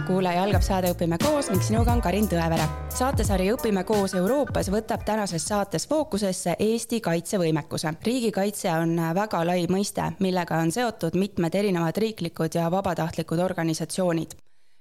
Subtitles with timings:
[0.00, 2.64] hea kuulaja, algab saade Õpime koos ning sinuga on Karin Tõevere.
[2.94, 7.92] saatesari Õpime koos Euroopas võtab tänases saates fookusesse Eesti kaitsevõimekuse.
[8.04, 14.34] riigikaitse on väga lai mõiste, millega on seotud mitmed erinevad riiklikud ja vabatahtlikud organisatsioonid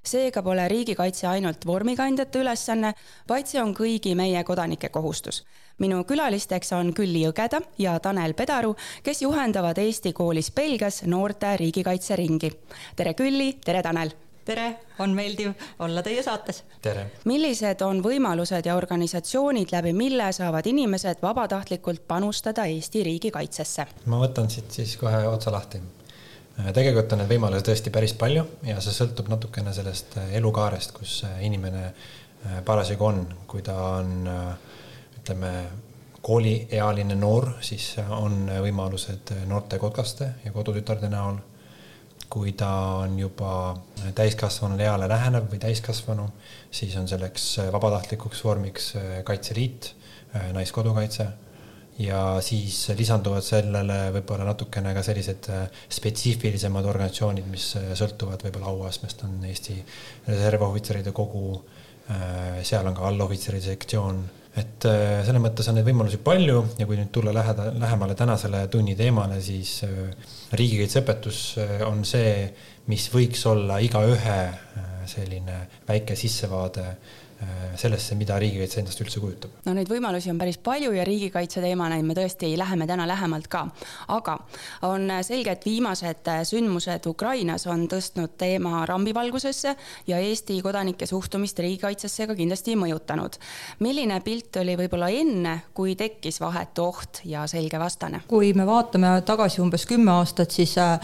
[0.05, 2.93] seega pole riigikaitse ainult vormikandjate ülesanne,
[3.29, 5.43] vaid see on kõigi meie kodanike kohustus.
[5.79, 12.51] minu külalisteks on Külli Jõgeda ja Tanel Pedaru, kes juhendavad Eesti koolis Belgias noorte riigikaitseringi.
[12.96, 14.29] tere Külli, tere Tanel!
[14.46, 16.64] Tere, on meeldiv olla teie saates.
[16.82, 17.06] tere!
[17.25, 23.88] millised on võimalused ja organisatsioonid, läbi mille saavad inimesed vabatahtlikult panustada Eesti riigikaitsesse?
[24.06, 25.82] ma võtan siit siis kohe otsa lahti
[26.60, 30.96] Äh, tegelikult on neid võimalusi tõesti päris palju ja see sõltub natukene sellest äh, elukaarest,
[30.96, 31.92] kus äh, inimene
[32.66, 33.17] parasjagu on,
[33.52, 34.11] kui ta on
[35.19, 35.50] ütleme,
[36.23, 41.36] kooliealine noor, siis on võimalused noortekotkaste ja kodutütarde näol.
[42.30, 42.69] Kui ta
[43.02, 43.52] on juba
[44.16, 46.27] täiskasvanule eale lähenev või täiskasvanu,
[46.72, 48.94] siis on selleks vabatahtlikuks vormiks
[49.25, 49.94] Kaitseliit,
[50.53, 51.25] Naiskodukaitse.
[52.00, 58.72] Ja siis lisanduvad sellele võib-olla natukene ka sellised äh, spetsiifilisemad organisatsioonid, mis äh, sõltuvad võib-olla
[58.72, 59.75] auastmest, on Eesti
[60.30, 61.57] Reservohvitseride Kogu,
[62.07, 64.22] äh, seal on ka allohvitseride sektsioon,
[64.59, 68.95] et selles mõttes on neid võimalusi palju ja kui nüüd tulla läheda, lähemale tänasele tunni
[68.99, 69.79] teemale, siis
[70.51, 71.39] riigikaitseõpetus
[71.88, 72.49] on see,
[72.91, 74.39] mis võiks olla igaühe
[75.09, 77.19] selline väike sissevaade Äh,
[77.79, 79.51] sellesse, mida riigikaitse endast üldse kujutab.
[79.65, 83.61] no neid võimalusi on päris palju ja riigikaitse teemani me tõesti läheme täna lähemalt ka.
[84.15, 84.35] aga
[84.87, 89.75] on selge, et viimased sündmused Ukrainas on tõstnud teema rambivalgusesse
[90.07, 93.39] ja Eesti kodanike suhtumist riigikaitsesse ka kindlasti mõjutanud.
[93.79, 98.21] milline pilt oli võib-olla enne, kui tekkis vahetu oht ja selge vastane?
[98.27, 100.99] kui me vaatame tagasi umbes kümme aastat, siis äh,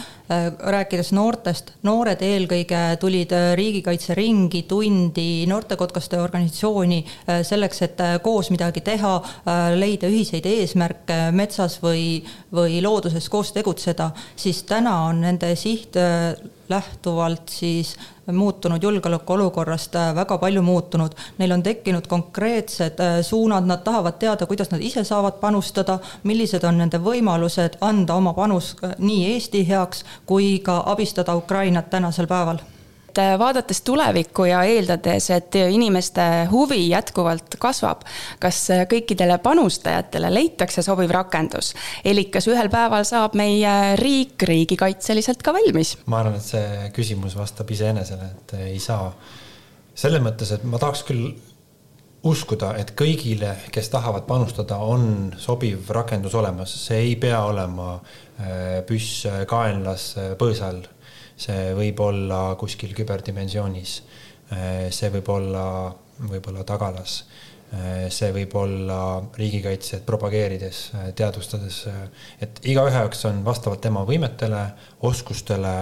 [0.59, 8.81] rääkides noortest, noored eelkõige tulid riigikaitseringi, tundi, noortekotkaste organisatsiooni äh, selleks, et äh, koos midagi
[8.85, 15.53] teha, äh, leida ühiseid eesmärke metsas või, või looduses koos tegutseda, siis täna on nende
[15.59, 15.97] siht
[16.69, 17.93] lähtuvalt siis
[18.33, 21.13] muutunud julgeolekuolukorrast väga palju muutunud.
[21.37, 26.81] Neil on tekkinud konkreetsed suunad, nad tahavad teada, kuidas nad ise saavad panustada, millised on
[26.81, 32.63] nende võimalused anda oma panus nii Eesti heaks kui ka abistada Ukrainat tänasel päeval
[33.15, 36.21] et äh, vaadates tulevikku ja eeldades, et inimeste
[36.51, 38.03] huvi jätkuvalt kasvab,
[38.43, 41.73] kas äh, kõikidele panustajatele leitakse sobiv rakendus?
[42.05, 45.95] elik kas ühel päeval saab meie riik riigikaitseliselt ka valmis?
[46.11, 49.13] ma arvan, et see küsimus vastab iseenesele, et ei saa.
[49.95, 51.29] selles mõttes, et ma tahaks küll
[52.25, 58.81] uskuda, et kõigile, kes tahavad panustada, on sobiv rakendus olemas, see ei pea olema äh,
[58.87, 60.83] püss kaenlas põõsa all
[61.37, 63.99] see võib olla kuskil küberdimensioonis,
[64.95, 65.65] see võib olla
[66.29, 67.23] võib-olla tagalas,
[68.09, 68.99] see võib olla
[69.35, 70.81] riigikaitset propageerides,
[71.17, 71.81] teadvustades,
[72.41, 74.61] et igaühe jaoks on vastavalt tema võimetele,
[75.07, 75.75] oskustele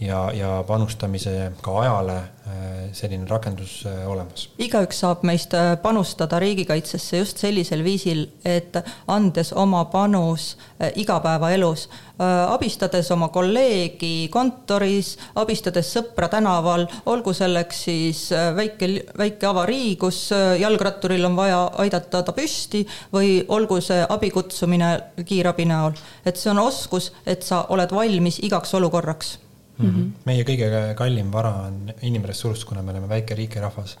[0.00, 4.48] ja, ja panustamise ka ajale äh, selline rakendus äh, olemas.
[4.58, 8.76] igaüks saab meist äh, panustada riigikaitsesse just sellisel viisil, et
[9.08, 10.56] andes oma panus
[10.96, 18.22] igapäevaelus, abistades oma kolleegi kontoris, abistades sõpra tänaval, olgu selleks siis
[18.56, 20.20] väike, väike avarii, kus
[20.60, 24.92] jalgratturil on vaja aidata ta püsti või olgu see abi kutsumine
[25.24, 25.96] kiirabi näol.
[26.24, 29.36] et see on oskus, et sa oled valmis igaks olukorraks
[29.78, 29.90] mm.
[29.90, 30.12] -hmm.
[30.24, 33.96] meie kõige kallim vara on inimressurss, kuna me oleme väike riik ja rahvas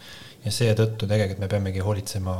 [0.46, 2.36] ja seetõttu tegelikult me peamegi hoolitsema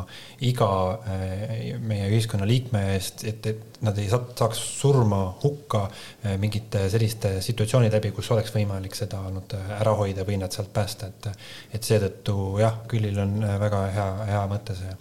[0.47, 6.87] iga äh, meie ühiskonna liikme eest, et, et nad ei saaks surma hukka äh, mingite
[6.93, 11.11] selliste situatsioonide läbi, kus oleks võimalik seda olnud äh, ära hoida või nad sealt päästa,
[11.11, 11.31] et
[11.77, 14.95] et seetõttu jah, Küllil on väga hea, hea mõte see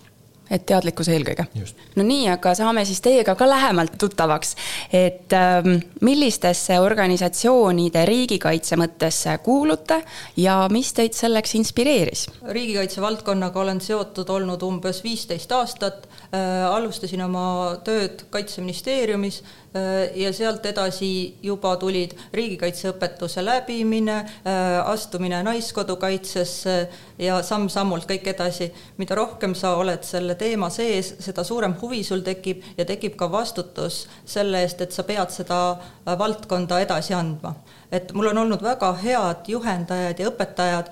[0.50, 1.48] et teadlikkus eelkõige.
[1.96, 4.56] no nii, aga saame siis teiega ka lähemalt tuttavaks,
[4.94, 10.02] et ähm, millistesse organisatsioonide riigikaitse mõttesse kuulute
[10.38, 12.28] ja mis teid selleks inspireeris?
[12.48, 17.46] riigikaitse valdkonnaga olen seotud olnud umbes viisteist aastat äh,, alustasin oma
[17.84, 19.44] tööd Kaitseministeeriumis
[19.76, 24.16] Äh, ja sealt edasi juba tulid riigikaitseõpetuse läbimine,
[24.48, 26.76] äh, astumine Naiskodukaitsesse
[27.20, 28.72] ja samm-sammult kõik edasi.
[28.98, 33.30] mida rohkem sa oled selle teema sees, seda suurem huvi sul tekib ja tekib ka
[33.32, 37.56] vastutus selle eest, et sa pead seda äh, valdkonda edasi andma.
[37.92, 40.88] et mul on olnud väga head juhendajad ja õpetajad,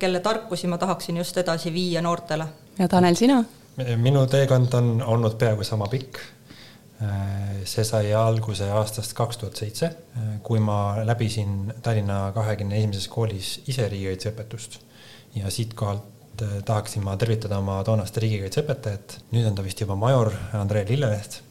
[0.00, 2.46] kelle tarkusi ma tahaksin just edasi viia noortele.
[2.78, 3.44] ja Tanel, sina?
[3.96, 6.20] minu teekond on olnud peaaegu sama pikk
[7.64, 9.90] see sai alguse aastast kaks tuhat seitse,
[10.46, 14.78] kui ma läbisin Tallinna kahekümne esimeses koolis ise riigikaitseõpetust
[15.34, 16.13] ja siitkohalt
[16.64, 21.42] tahaksin ma tervitada oma toonast riigikaitseõpetajat, nüüd on ta vist juba major Andrei Lilleleht.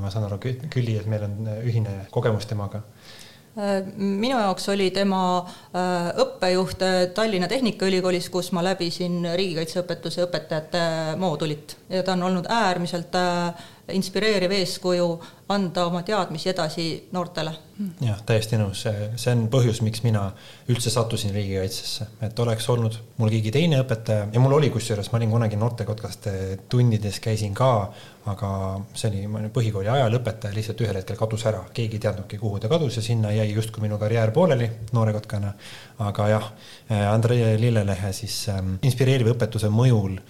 [0.00, 2.82] ma saan aru, Külli, et meil on ühine kogemus temaga.
[3.96, 5.42] Minu jaoks oli tema
[6.24, 6.84] õppejuht
[7.14, 10.84] Tallinna Tehnikaülikoolis, kus ma läbisin riigikaitseõpetuse õpetajate
[11.20, 11.76] moodulit.
[11.92, 13.16] Ja ta on olnud äärmiselt
[13.90, 15.06] inspireeriv eeskuju
[15.52, 17.52] anda oma teadmisi edasi noortele.
[18.00, 20.28] jah, täiesti nõus, see on põhjus, miks mina
[20.70, 25.18] üldse sattusin riigikaitsesse, et oleks olnud mul keegi teine õpetaja ja mul oli kusjuures, ma
[25.18, 26.34] olin kunagi noortekotkaste
[26.70, 27.72] tundides käisin ka,
[28.30, 28.52] aga
[28.94, 32.70] see oli põhikooli ajal õpetaja lihtsalt ühel hetkel kadus ära, keegi ei teadnudki, kuhu ta
[32.70, 35.52] kadus ja sinna jäi justkui minu karjäär pooleli noore kotkana.
[35.98, 36.48] aga jah,
[37.10, 40.20] Andrei Lillelehe siis ähm, inspireeriva õpetuse mõjul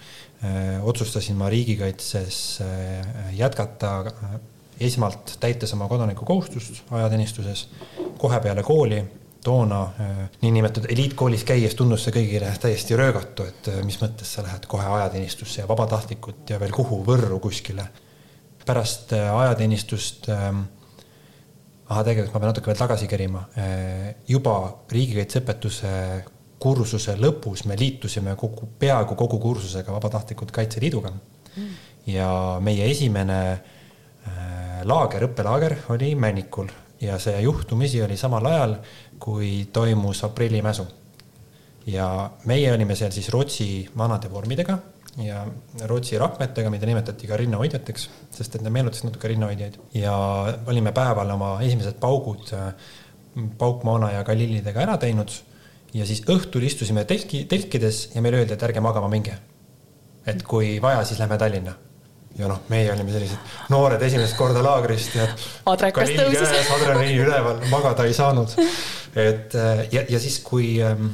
[0.81, 4.39] otsustasin ma riigikaitses äh, jätkata äh,
[4.79, 7.67] esmalt täites oma kodanikukohustust ajateenistuses,
[8.17, 9.03] kohe peale kooli,
[9.43, 14.43] toona äh, niinimetatud eliitkoolis käies tundus see kõigile täiesti röögatu, et äh, mis mõttes sa
[14.45, 17.87] lähed kohe ajateenistusse ja vabatahtlikult ja veel kuhu, Võrru kuskile.
[18.65, 20.63] pärast äh, ajateenistust ähm,
[21.89, 23.43] ahah, tegelikult ma pean natuke veel tagasi kerima.
[24.27, 24.53] juba
[24.91, 25.89] riigikaitseõpetuse
[26.63, 31.11] kursuse lõpus me liitusime kogu, peaaegu kogu kursusega vabatahtlikult Kaitseliiduga.
[31.53, 31.73] Mm..
[32.09, 32.29] ja
[32.65, 33.39] meie esimene
[34.87, 36.71] laager, õppelaager oli Männikul
[37.03, 38.75] ja see juhtumisi oli samal ajal,
[39.19, 40.87] kui toimus aprillimäsu.
[41.85, 44.77] ja meie olime seal siis Rootsi vanade vormidega
[45.19, 45.45] ja
[45.85, 49.75] Rootsi rahmetega, mida nimetati ka rinnahoidjateks, sest et need meenutasid natuke rinnahoidjaid.
[49.99, 50.13] Ja
[50.67, 52.53] olime päeval oma esimesed paugud
[53.57, 55.35] paukmoona ja kalillidega ära teinud
[55.93, 59.37] ja siis õhtul istusime telki, telkides ja meile öeldi, et ärge magama minge.
[60.25, 61.73] et kui vaja, siis lähme Tallinna
[62.37, 65.27] ja noh, meie olime sellised noored esimest korda laagrist ja.
[65.69, 66.71] adrekas tõusis.
[66.77, 68.55] adrenaliin üleval, magada ei saanud.
[69.15, 69.53] et
[69.93, 71.11] ja, ja siis, kui ähm,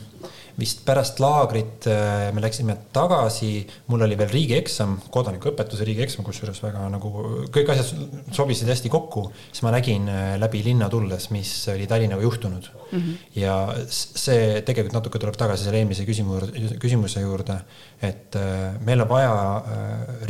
[0.60, 3.52] vist pärast laagrit äh, me läksime tagasi,
[3.92, 7.12] mul oli veel riigieksam, kodanikuõpetuse riigieksam, kusjuures väga nagu
[7.54, 12.26] kõik asjad sobisid hästi kokku, siis ma nägin äh, läbi linna tulles, mis oli Tallinnaga
[12.26, 13.00] juhtunud mm.
[13.00, 13.18] -hmm.
[13.40, 13.56] ja
[13.90, 16.52] see tegelikult natuke tuleb tagasi selle eelmise küsimuse,
[16.82, 17.60] küsimuse juurde,
[18.02, 19.36] et äh, meil on vaja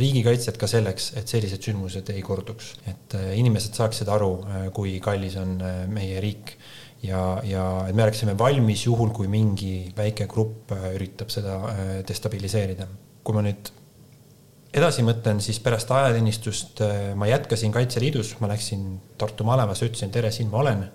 [0.00, 4.32] riigikaitset ka selleks, et sellised sündmused ei korduks, et inimesed saaksid aru,
[4.74, 5.58] kui kallis on
[5.90, 6.54] meie riik
[7.02, 11.92] ja, ja et me oleksime valmis juhul, kui mingi väike grupp äh, üritab seda äh,
[12.06, 12.88] destabiliseerida.
[13.24, 13.68] kui ma nüüd
[14.72, 18.86] edasi mõtlen, siis pärast ajateenistust äh, ma jätkasin Kaitseliidus, ma läksin
[19.18, 20.88] Tartu malevasse, ütlesin tere, siin ma olen.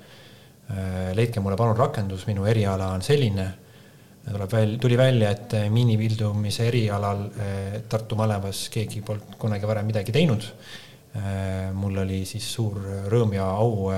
[1.13, 3.43] leidke mulle palun rakendus, minu eriala on selline.
[4.25, 7.27] tuleb välja, tuli välja, et miinipildumise erialal
[7.89, 10.47] Tartu malevas keegi polnud kunagi varem midagi teinud.
[11.73, 13.91] mul oli siis suur rõõm ja au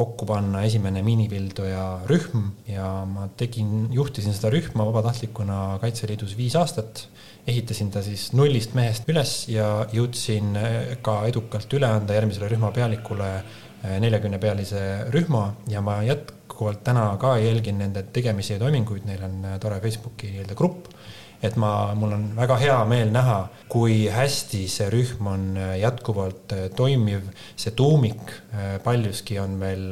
[0.00, 7.08] kokku panna esimene miinipilduja rühm ja ma tegin, juhtisin seda rühma vabatahtlikuna Kaitseliidus viis aastat.
[7.50, 13.30] ehitasin ta siis nullist mehest üles ja jõudsin eh, ka edukalt üle anda järgmisele rühmapealikule
[13.40, 14.82] eh, neljakümnepealise
[15.14, 15.46] rühma.
[15.72, 20.34] Ja ma jätkuvalt täna ka jälgin nende tegemisi ja toiminguid, neil on eh, tore Facebooki
[20.34, 20.92] nii-öelda grupp
[21.40, 23.38] et ma, mul on väga hea meel näha,
[23.72, 29.86] kui hästi see rühm on äh, jätkuvalt äh, toimiv, see tuumik äh, paljuski on veel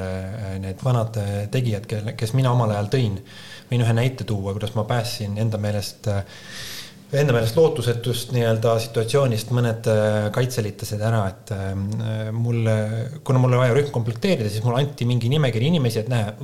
[0.61, 1.17] need vanad
[1.53, 3.23] tegijad, kelle, kes mina omal ajal tõin.
[3.71, 6.09] võin ühe näite tuua, kuidas ma päästsin enda meelest
[7.09, 9.89] enda meelest lootusetust nii-öelda situatsioonist mõned
[10.33, 11.53] kaitseliitlased ära, et
[12.37, 12.75] mulle,
[13.25, 16.35] kuna mul oli vaja rühm komplekteerida, siis mulle anti mingi nimekiri inimesi, et näe,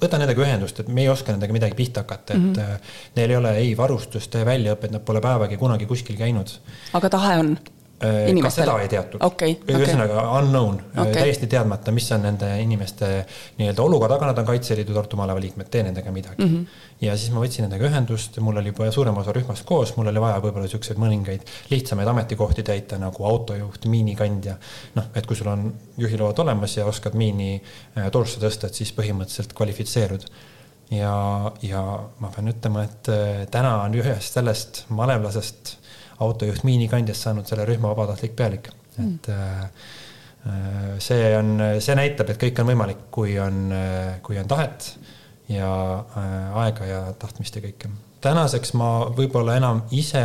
[0.00, 2.94] võta nendega ühendust, et me ei oska nendega midagi pihta hakata, et mm -hmm.
[3.16, 6.50] neil ei ole ei varustust, väljaõpet, nad pole päevagi kunagi kuskil käinud.
[6.92, 7.58] aga tahe on?
[8.00, 9.58] Äh, ka seda ei teatud okay,.
[9.68, 10.40] ühesõnaga okay.
[10.40, 13.08] unknown okay., täiesti teadmata, mis on nende inimeste
[13.58, 16.54] nii-öelda olukord, aga nad on Kaitseliidu Tartu maleva liikmed, tee nendega midagi mm.
[16.54, 16.86] -hmm.
[17.04, 20.22] ja siis ma võtsin nendega ühendust, mul oli juba suurem osa rühmast koos, mul oli
[20.24, 24.56] vaja võib-olla siukseid mõningaid lihtsamaid ametikohti täita nagu autojuht, miinikandja.
[24.94, 25.68] noh, et kui sul on
[26.00, 30.24] juhiload olemas ja oskad miini äh, torsu tõsta, et siis põhimõtteliselt kvalifitseerud
[30.96, 31.12] ja,
[31.62, 31.84] ja
[32.18, 35.76] ma pean ütlema, et äh, täna on ühest sellest malevlasest
[36.20, 40.98] autojuht miinikandjast saanud selle rühma vabatahtlik pealik, et mm.
[41.00, 43.72] see on, see näitab, et kõik on võimalik, kui on,
[44.24, 44.92] kui on tahet
[45.50, 45.70] ja
[46.62, 47.90] aega ja tahtmist ja kõike.
[48.20, 50.24] tänaseks ma võib-olla enam ise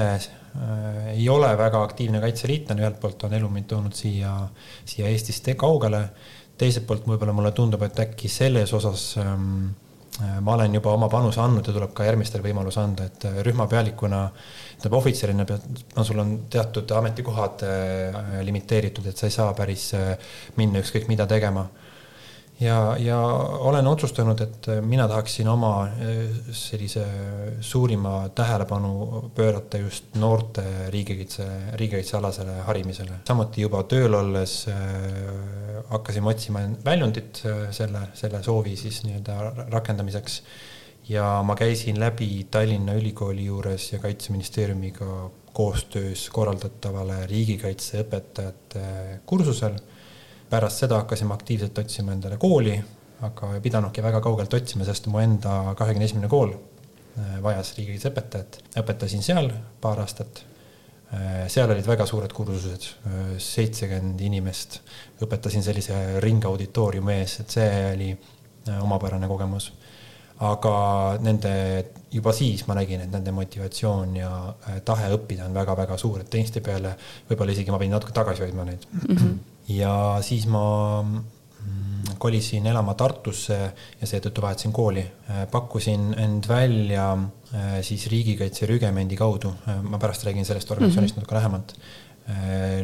[1.12, 4.32] ei ole väga aktiivne kaitseliitlane, ühelt poolt on elu mind toonud siia,
[4.86, 6.10] siia Eestist kaugele.
[6.58, 9.74] teiselt poolt võib-olla mulle tundub, et äkki selles osas ähm,
[10.42, 14.22] ma olen juba oma panuse andnud ja tuleb ka järgmistel võimalus anda, et rühmapealikuna,
[14.76, 17.66] tähendab ohvitserina pead, no sul on teatud ametikohad
[18.48, 19.90] limiteeritud, et sa ei saa päris
[20.56, 21.66] minna ükskõik mida tegema
[22.60, 23.18] ja, ja
[23.60, 27.06] olen otsustanud, et mina tahaksin oma eh, sellise
[27.62, 33.20] suurima tähelepanu pöörata just noorte riigikaitse, riigikaitsealasele harimisele.
[33.28, 34.80] samuti juba tööl olles äh,
[35.90, 40.44] hakkasime otsima väljundit äh, selle, selle soovi siis nii-öelda rakendamiseks.
[41.10, 49.78] ja ma käisin läbi Tallinna Ülikooli juures ja Kaitseministeeriumiga koostöös korraldatavale riigikaitseõpetajate kursusel
[50.50, 52.76] pärast seda hakkasime aktiivselt otsima endale kooli,
[53.26, 58.60] aga ei pidanudki väga kaugelt otsima, sest mu enda kahekümne esimene kool äh, vajas riigikaitseõpetajat.
[58.82, 59.50] õpetasin seal
[59.82, 60.44] paar aastat.
[61.14, 64.82] Äh, seal olid väga suured kursused, äh, seitsekümmend inimest.
[65.26, 68.14] õpetasin sellise ringauditooriumi ees, et see oli
[68.82, 69.72] omapärane kogemus.
[70.36, 70.72] aga
[71.24, 71.52] nende,
[72.12, 74.32] juba siis ma nägin, et nende motivatsioon ja
[74.84, 76.60] tahe õppida on väga-väga suur, et teenistuse
[77.30, 79.16] võib-olla isegi ma pidin natuke tagasi hoidma neid mm.
[79.16, 83.58] -hmm ja siis ma mm, kolisin elama Tartusse
[84.02, 85.04] ja seetõttu vahetasin kooli.
[85.30, 91.16] Äh, pakkusin end välja äh, siis riigikaitse rügemendi kaudu, äh, ma pärast räägin sellest organisatsioonist
[91.16, 91.26] mm -hmm.
[91.26, 91.78] natuke lähemalt.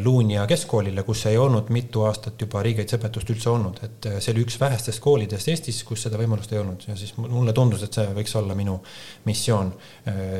[0.03, 4.59] Luunja keskkoolile, kus ei olnud mitu aastat juba riigikaitseõpetust üldse olnud, et see oli üks
[4.61, 8.35] vähestest koolidest Eestis, kus seda võimalust ei olnud ja siis mulle tundus, et see võiks
[8.37, 8.83] olla minu
[9.25, 9.73] missioon,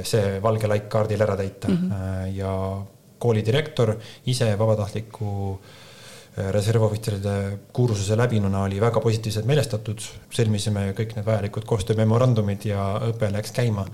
[0.04, 2.36] see valge laik kaardil ära täita mm -hmm.
[2.36, 2.86] ja
[3.18, 3.96] kooli direktor
[4.26, 5.91] ise vabatahtliku äh,
[6.38, 7.36] reservohvitseride
[7.76, 10.00] kursuse läbinuna oli väga positiivselt meelestatud,
[10.32, 13.86] sõlmisime kõik need vajalikud koostöömemorandumid ja õpe läks käima.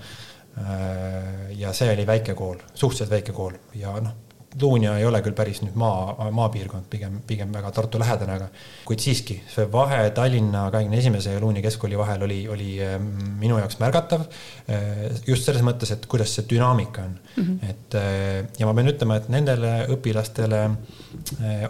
[1.54, 4.27] ja see oli väike kool, suhteliselt väike kool ja noh
[4.60, 8.46] Luunja ei ole küll päris nüüd maa, maapiirkond, pigem, pigem väga Tartu lähedane, aga
[8.88, 13.10] kuid siiski see vahe Tallinna kahekümne esimese ja Luunja keskkooli vahel oli, oli ehm,
[13.42, 14.24] minu jaoks märgatav.
[14.72, 17.70] Eh, just selles mõttes, et kuidas see dünaamika on mm, -hmm.
[17.74, 20.62] et eh, ja ma pean ütlema, et nendele õpilastele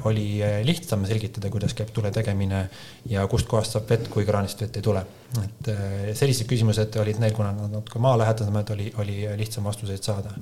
[0.07, 2.69] oli lihtsam selgitada, kuidas käib tule tegemine
[3.11, 5.05] ja kustkohast saab vett, kui kraanist vett ei tule.
[5.45, 5.69] et
[6.17, 10.33] sellised küsimused olid neil, kuna nad natuke maalähedasemad, oli, oli lihtsam vastuseid saada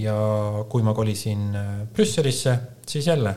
[0.00, 0.16] ja
[0.70, 2.56] kui ma kolisin äh, Brüsselisse,
[2.86, 3.34] siis jälle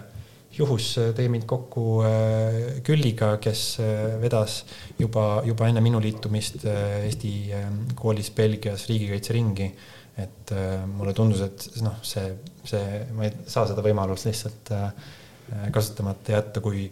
[0.54, 3.64] juhus äh, tõi mind kokku äh, Külliga, kes
[4.22, 4.62] vedas
[5.00, 7.34] juba, juba enne minu liitumist Eesti
[8.00, 9.74] koolis Belgias riigikaitseringi.
[10.14, 10.52] et
[10.94, 12.28] mulle tundus, et noh, see,
[12.70, 14.70] see, ma ei saa seda võimalust lihtsalt
[15.74, 16.84] kasutamata jätta, kui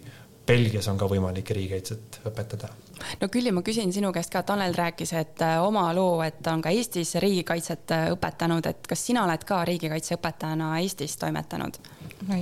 [0.46, 2.72] Belgias on ka võimalik riigikaitset õpetada
[3.20, 6.54] no Külli, ma küsin sinu käest ka, Tanel rääkis, et äh, oma loo, et ta
[6.56, 11.80] on ka Eestis riigikaitset äh, õpetanud, et kas sina oled ka riigikaitseõpetajana Eestis toimetanud?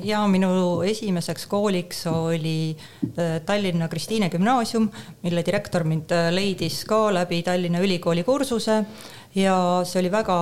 [0.05, 4.91] ja minu esimeseks kooliks oli äh, Tallinna Kristiine gümnaasium,
[5.23, 8.83] mille direktor mind leidis ka läbi Tallinna Ülikooli kursuse
[9.35, 10.37] ja see oli väga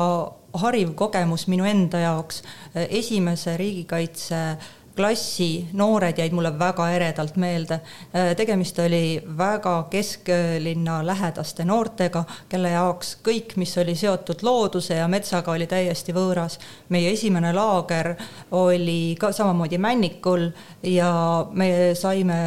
[0.58, 2.42] hariv kogemus minu enda jaoks.
[2.74, 4.56] esimese riigikaitse
[4.98, 7.80] klassi noored jäid mulle väga eredalt meelde.
[8.14, 15.08] Äh, tegemist oli väga kesklinna lähedaste noortega, kelle jaoks kõik, mis oli seotud looduse ja
[15.08, 16.58] metsaga, oli täiesti võõras.
[16.88, 18.14] meie esimene laager
[18.50, 20.48] oli ka samamoodi Männikul
[20.82, 21.12] ja
[21.52, 22.38] me saime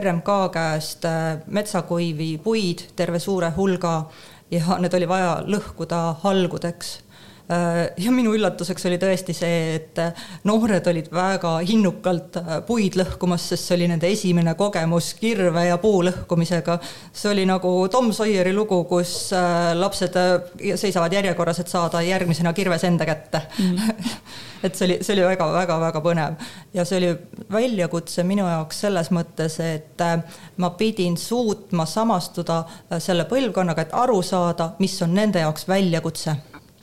[0.00, 4.04] RMK käest äh, metsakuivi puid terve suure hulga
[4.50, 7.00] ja need oli vaja lõhkuda halgudeks
[7.96, 13.44] ja minu üllatuseks oli tõesti see, et äh, noored olid väga innukalt äh, puid lõhkumas,
[13.52, 16.78] sest see oli nende esimene kogemus kirve ja puu lõhkumisega.
[17.12, 19.30] see oli nagu Tom Sawyeri lugu, kus
[19.78, 20.18] lapsed
[20.74, 24.02] seisavad järjekorras, et saada järgmisena kirves enda kätte mm.
[24.66, 26.42] et see oli, see oli väga-väga-väga põnev
[26.74, 27.12] ja see oli
[27.52, 30.02] väljakutse minu jaoks selles mõttes, et
[30.58, 32.64] ma pidin suutma samastuda
[32.98, 36.34] selle põlvkonnaga, et aru saada, mis on nende jaoks väljakutse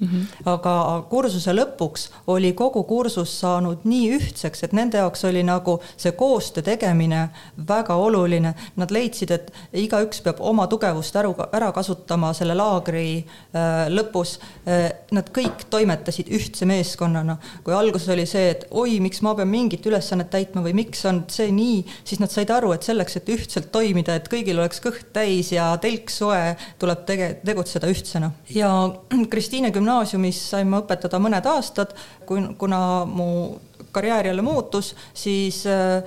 [0.03, 0.51] Mm -hmm.
[0.51, 6.11] aga kursuse lõpuks oli kogu kursus saanud nii ühtseks, et nende jaoks oli nagu see
[6.11, 7.29] koostöö tegemine
[7.67, 8.53] väga oluline.
[8.75, 14.91] Nad leidsid, et igaüks peab oma tugevust ära, ära kasutama selle laagri äh, lõpus äh,.
[15.13, 17.37] Nad kõik toimetasid ühtse meeskonnana.
[17.63, 21.23] kui alguses oli see, et oi, miks ma pean mingit ülesannet täitma või miks on
[21.29, 25.11] see nii, siis nad said aru, et selleks, et ühtselt toimida, et kõigil oleks kõht
[25.13, 28.31] täis ja telk soe, tuleb tege-, tegutseda ühtsena.
[28.49, 28.71] ja
[29.29, 31.93] Kristiine gümnaasium gümnaasiumis sain ma õpetada mõned aastad,
[32.25, 33.59] kui, kuna mu
[33.93, 36.01] karjäär jälle muutus, siis äh,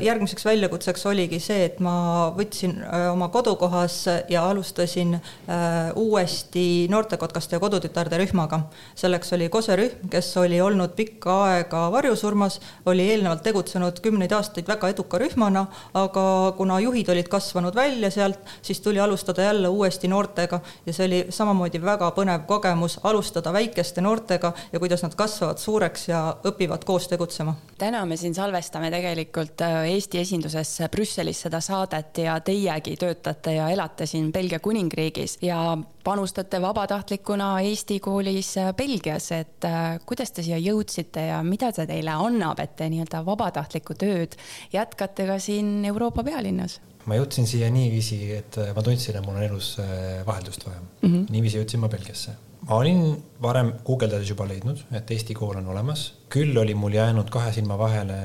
[0.00, 3.98] järgmiseks väljakutseks oligi see, et ma võtsin äh, oma kodukohas
[4.30, 8.60] ja alustasin äh, uuesti noortekotkaste ja kodutütarde rühmaga.
[8.94, 14.68] selleks oli Kose rühm, kes oli olnud pikka aega varjusurmas, oli eelnevalt tegutsenud kümneid aastaid
[14.68, 20.08] väga eduka rühmana, aga kuna juhid olid kasvanud välja sealt, siis tuli alustada jälle uuesti
[20.08, 25.60] noortega ja see oli samamoodi väga põnev kogemus, alustada väikeste noortega ja kuidas nad kasvavad
[25.60, 27.54] suureks ja õpivad koos tegutsema.
[27.78, 33.54] täna me siin salvestame tegelikult tegelikult äh, Eesti esinduses Brüsselis seda saadet ja teiegi töötate
[33.56, 40.32] ja elate siin Belgia kuningriigis ja panustate vabatahtlikuna Eesti koolis äh, Belgias, et äh, kuidas
[40.32, 44.36] te siia jõudsite ja mida see teile annab, et te nii-öelda vabatahtlikku tööd
[44.72, 46.80] jätkate ka siin Euroopa pealinnas?
[47.08, 49.78] ma jõudsin siia niiviisi, et ma tundsin, et mul on elus
[50.26, 51.08] vaheldust vaja mm.
[51.08, 51.24] -hmm.
[51.32, 52.36] niiviisi jõudsin ma Belgiasse
[52.68, 53.00] ma olin
[53.40, 57.78] varem guugeldades juba leidnud, et Eesti kool on olemas, küll oli mul jäänud kahe silma
[57.80, 58.18] vahele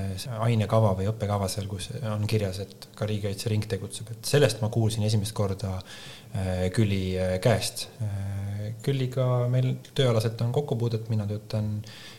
[0.43, 4.71] ainekava või õppekava seal, kus on kirjas, et ka Riigikaitse Ring tegutseb, et sellest ma
[4.73, 7.87] kuulsin esimest korda äh, Külli äh, käest.
[8.03, 11.77] Äh, Külliga meil tööalaselt on kokkupuudet, mina töötan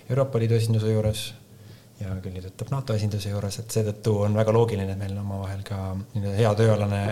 [0.08, 1.26] Euroopa Liidu esinduse juures
[2.00, 5.80] ja Külli töötab NATO esinduse juures, et seetõttu on väga loogiline, et meil omavahel ka
[6.14, 7.02] hea tööalane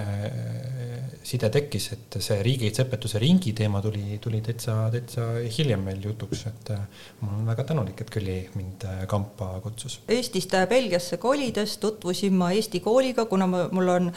[1.27, 6.73] side tekkis, et see riigikaitseõpetuse ringi teema tuli, tuli täitsa, täitsa hiljem meil jutuks, et
[6.75, 6.83] äh,
[7.23, 10.01] ma olen väga tänulik, et Külli mind äh, kampa kutsus.
[10.11, 14.11] Eestist äh, Belgiasse kolides tutvusin ma Eesti kooliga, kuna ma, mul on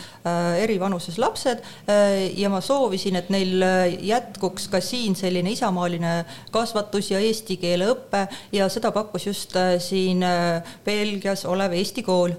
[0.60, 1.62] eri vanuses lapsed
[2.36, 3.64] ja ma soovisin, et neil
[4.06, 6.14] jätkuks ka siin selline isamaaline
[6.54, 10.24] kasvatus ja eesti keele õpe ja seda pakkus just siin
[10.86, 12.34] Belgias olev Eesti kool,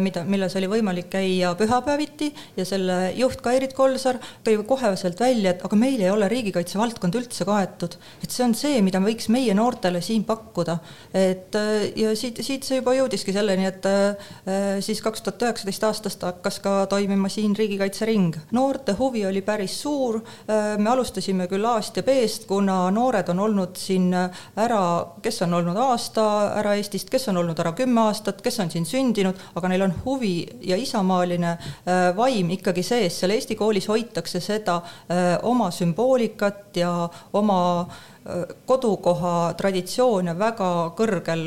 [0.00, 5.54] mida, milles oli võimalik käia pühapäeviti ja selle juht Kairit Kols Savisaar tõi koheselt välja,
[5.54, 7.96] et aga meil ei ole riigikaitse valdkond üldse kaetud.
[8.22, 10.78] et see on see, mida võiks meie noortele siin pakkuda.
[11.14, 15.84] et äh, ja siit, siit see juba jõudiski selleni, et äh, siis kaks tuhat üheksateist
[15.84, 18.36] aastast hakkas ka toimima siin Riigikaitse Ring.
[18.52, 23.40] noorte huvi oli päris suur, äh, me alustasime küll A-st ja B-st, kuna noored on
[23.40, 24.84] olnud siin ära,
[25.22, 26.26] kes on olnud aasta
[26.60, 29.94] ära Eestist, kes on olnud ära kümme aastat, kes on siin sündinud, aga neil on
[30.04, 31.56] huvi ja isamaaline
[32.16, 34.80] vaim ikkagi sees, seal Eesti koolis hoitakse seda
[35.10, 37.60] öö, oma sümboolikat ja oma
[38.26, 41.46] öö, kodukoha traditsioone väga kõrgel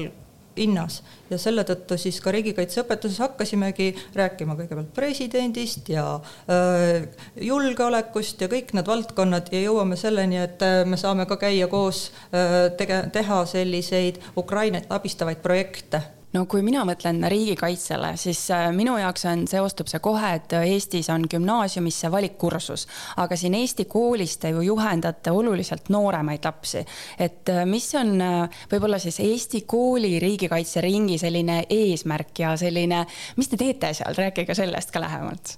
[0.57, 6.05] hinnas ja selle tõttu siis ka riigikaitseõpetuses hakkasimegi rääkima kõigepealt presidendist ja
[6.49, 7.01] öö,
[7.49, 12.69] julgeolekust ja kõik need valdkonnad ja jõuame selleni, et me saame ka käia koos öö,
[12.79, 16.03] tege-, teha selliseid Ukrainat abistavaid projekte
[16.37, 21.09] no kui mina mõtlen riigikaitsele, siis äh, minu jaoks on, seostub see kohe, et Eestis
[21.13, 22.85] on gümnaasiumisse valikkursus,
[23.23, 26.85] aga siin Eesti koolis te ju juhendate oluliselt nooremaid lapsi.
[27.19, 33.05] et äh, mis on äh, võib-olla siis Eesti kooli riigikaitseringi selline eesmärk ja selline,
[33.37, 35.57] mis te teete seal, rääkige sellest ka lähemalt.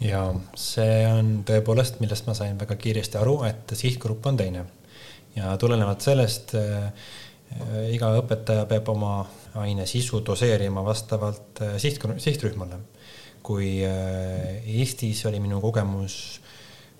[0.00, 4.64] Ja see on tõepoolest, millest ma sain väga kiiresti aru, et sihtgrupp on teine.
[5.36, 6.88] Ja tulenevalt sellest äh,
[7.90, 9.14] iga õpetaja peab oma
[9.58, 12.80] aine sisu doseerima vastavalt äh, siht, sihtrühmale.
[13.42, 16.40] kui äh, Eestis oli minu kogemus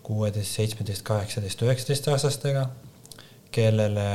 [0.03, 2.65] kuueteist, seitsmeteist, kaheksateist, üheksateist aastastega,
[3.53, 4.07] kellele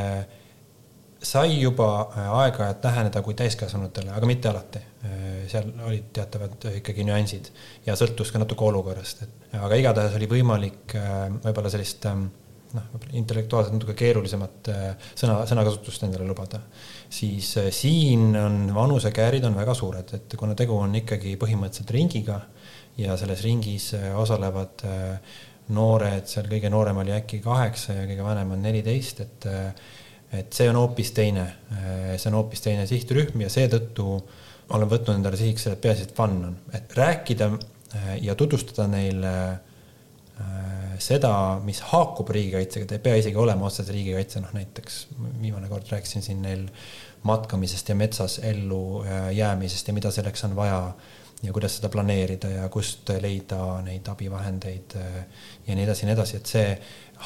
[1.24, 4.84] sai juba äh, aeg-ajalt läheneda kui täiskasvanutele, aga mitte alati.
[5.45, 7.52] seal olid teatavad ikkagi nüansid
[7.86, 10.95] ja sõltus ka natuke olukorrast, et aga igatahes oli võimalik
[11.43, 12.24] võib-olla sellist ähm,
[12.76, 14.70] noh, intellektuaalselt natuke keerulisemat
[15.16, 16.62] sõna, sõnakasutust endale lubada
[17.10, 22.40] siis äh, siin on vanusekäärid on väga suured, et kuna tegu on ikkagi põhimõtteliselt ringiga
[22.98, 25.36] ja selles ringis äh, osalevad äh,
[25.76, 29.48] noored, seal kõige noorem oli äkki kaheksa ja kõige vanem on neliteist, et
[30.36, 31.44] et see on hoopis teine,
[32.18, 34.06] see on hoopis teine sihtrühm ja seetõttu
[34.76, 37.48] olen võtnud endale sihiks et peaasi, et fun on, et rääkida
[38.22, 39.32] ja tutvustada neile
[41.04, 41.32] seda,
[41.66, 45.02] mis haakub riigikaitsega, ta ei pea isegi olema otseselt riigikaitse, noh näiteks
[45.42, 46.66] viimane kord rääkisin siin neil
[47.26, 50.82] matkamisest ja metsas ellu äh, jäämisest ja mida selleks on vaja
[51.44, 55.18] ja kuidas seda planeerida ja kust leida neid abivahendeid äh,
[55.68, 56.68] ja nii edasi ja nii edasi, et see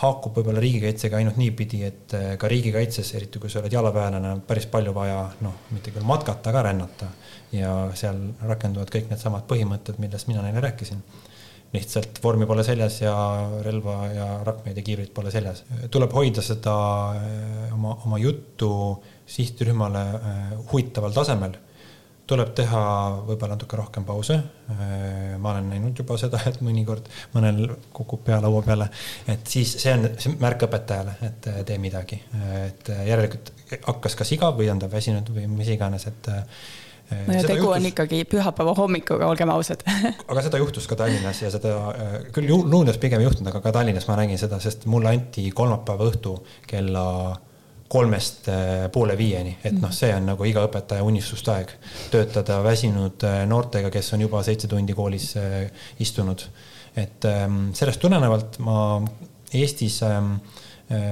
[0.02, 4.44] haakub võib-olla riigikaitsega ainult niipidi, et äh, ka riigikaitses, eriti kui sa oled jalaväelane, on
[4.48, 7.10] päris palju vaja noh, mitte küll matkata, aga rännata.
[7.52, 11.02] ja seal rakenduvad kõik needsamad põhimõtted, millest mina neile rääkisin
[11.74, 13.14] lihtsalt vormi pole seljas ja
[13.66, 15.64] relva ja rakmeid ja kiivrit pole seljas.
[15.92, 16.76] tuleb hoida seda
[17.74, 18.70] oma, oma juttu
[19.30, 20.40] sihtrühmale äh,
[20.72, 21.54] huvitaval tasemel,
[22.30, 22.82] tuleb teha
[23.28, 24.40] võib-olla natuke rohkem pause.
[24.74, 27.62] Äh, ma olen näinud juba seda, et mõnikord mõnel
[27.94, 28.90] kukub pea laua peale,
[29.30, 32.22] et siis see on see märk õpetajale, et tee midagi,
[32.66, 33.54] et järelikult
[33.86, 36.34] hakkas kas igav või on ta väsinud või mis iganes, et
[37.10, 37.76] no ja tegu juhtus...
[37.76, 39.84] on ikkagi pühapäeva hommikuga, olgem ausad.
[40.32, 41.76] Aga seda juhtus ka Tallinnas ja seda
[42.36, 46.10] küll Luunjas pigem ei juhtunud, aga ka Tallinnas ma nägin seda, sest mulle anti kolmapäeva
[46.10, 46.36] õhtu
[46.70, 47.06] kella
[47.90, 48.46] kolmest
[48.94, 51.72] poole viieni, et noh, see on nagu iga õpetaja unistuste aeg,
[52.14, 55.32] töötada väsinud noortega, kes on juba seitse tundi koolis
[56.06, 56.46] istunud.
[56.96, 59.02] et ähm, sellest tulenevalt ma
[59.54, 60.36] Eestis ähm,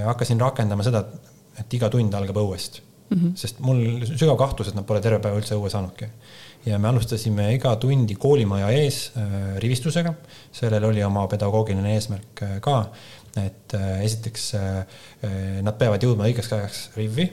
[0.06, 1.04] hakkasin rakendama seda,
[1.58, 3.18] et iga tund algab õuest mm.
[3.18, 3.36] -hmm.
[3.36, 6.10] sest mul sügav kahtlus, et nad pole terve päeva üldse õue saanudki.
[6.66, 10.14] ja me alustasime iga tundi koolimaja ees äh, rivistusega,
[10.52, 12.92] sellel oli oma pedagoogiline eesmärk äh, ka,
[13.40, 14.80] et äh, esiteks äh,
[15.24, 17.30] äh nad peavad jõudma õigeks ajaks rivvi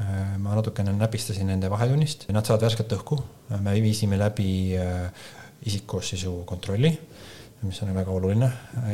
[0.00, 0.38] äh,.
[0.38, 3.22] ma natukene näpistasin nende vahetunnist, nad saavad värsket õhku,
[3.60, 5.10] me viisime läbi äh,
[5.62, 6.90] isikkoosseisu kontrolli,
[7.62, 8.48] mis on väga oluline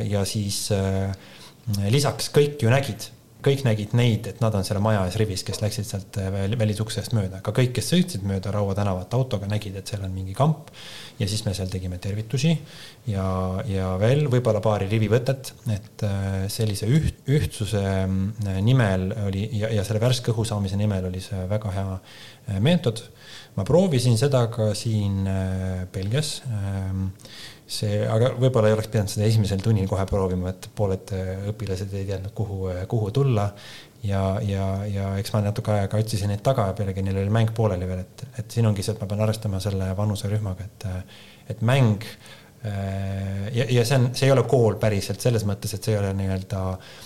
[0.05, 1.15] ja siis äh,
[1.89, 3.09] lisaks kõik ju nägid
[3.49, 6.31] kõik nägid neid, et nad on selle maja ees rivis, kes läksid sealt äh,
[6.61, 10.37] välisuksest mööda, aga kõik, kes sõitsid mööda Raua tänavat autoga, nägid, et seal on mingi
[10.37, 10.73] kamp.
[11.19, 12.53] ja siis me seal tegime tervitusi
[13.11, 13.27] ja,
[13.67, 19.85] ja veel võib-olla paari rivivõtet, et äh, sellise üht, ühtsuse äh, nimel oli ja, ja
[19.85, 22.01] selle värske õhu saamise nimel oli see väga hea
[22.65, 23.03] meetod.
[23.57, 25.27] ma proovisin seda ka siin
[25.93, 27.09] Belgias ähm,
[27.69, 31.13] see, aga võib-olla ei oleks pidanud seda esimesel tunnil kohe proovima, et pooled
[31.53, 33.51] õpilased ei teadnud, kuhu, kuhu tulla.
[34.03, 37.51] ja, ja, ja eks ma natuke aega otsisin neid taga ja pealegi neil oli mäng
[37.55, 40.87] pooleli veel, et, et siin ongi see, et ma pean arvestama selle vanuserühmaga, et,
[41.55, 42.07] et mäng
[42.65, 46.01] Äh, ja, ja see on, see ei ole kool päriselt selles mõttes, et see ei
[46.01, 46.97] ole nii-öelda äh,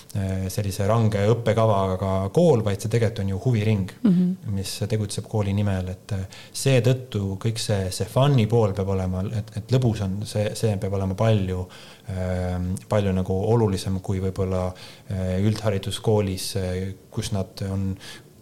[0.53, 4.51] sellise range õppekavaga kool, vaid see tegelikult on ju huviring mm, -hmm.
[4.53, 9.57] mis tegutseb kooli nimel, et äh, seetõttu kõik see, see fun'i pool peab olema, et,
[9.57, 11.65] et lõbus on, see, see peab olema palju,
[12.89, 14.67] palju nagu olulisem kui võib-olla
[15.41, 16.47] üldhariduskoolis,
[17.11, 17.95] kus nad on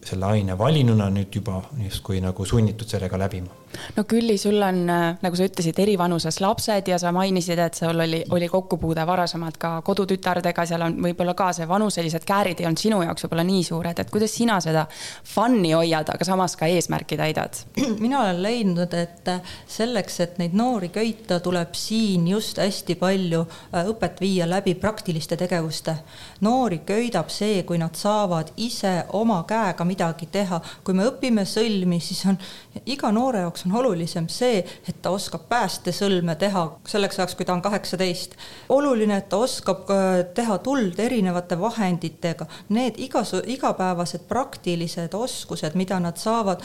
[0.05, 3.60] selle aine valinuna nüüd juba justkui nagu sunnitud sellega läbima.
[3.97, 7.79] No Külli, sul on, äh, nagu sa ütlesid, eri vanuses lapsed ja sa mainisid, et
[7.79, 12.69] sul oli, oli kokkupuude varasemalt ka kodutütardega, seal on võib-olla ka see vanuselised käärid ei
[12.69, 14.87] olnud sinu jaoks võib-olla nii suured, et kuidas sina seda
[15.35, 17.63] fun'i hoiad, aga samas ka eesmärki täidad?
[18.05, 19.33] mina olen leidnud, et
[19.71, 25.39] selleks, et neid noori köita, tuleb siin just hästi palju äh, õpet viia läbi praktiliste
[25.41, 25.97] tegevuste.
[26.41, 30.61] noori köidab see, kui nad saavad ise oma käega midagi teha.
[30.85, 32.39] kui me õpime sõlmi, siis on
[32.87, 37.55] iga noore jaoks on olulisem see, et ta oskab päästesõlme teha selleks ajaks, kui ta
[37.57, 38.37] on kaheksateist.
[38.69, 46.01] oluline, et ta oskab äh, teha tuld erinevate vahenditega, need igas, igapäevased praktilised oskused, mida
[46.01, 46.63] nad saavad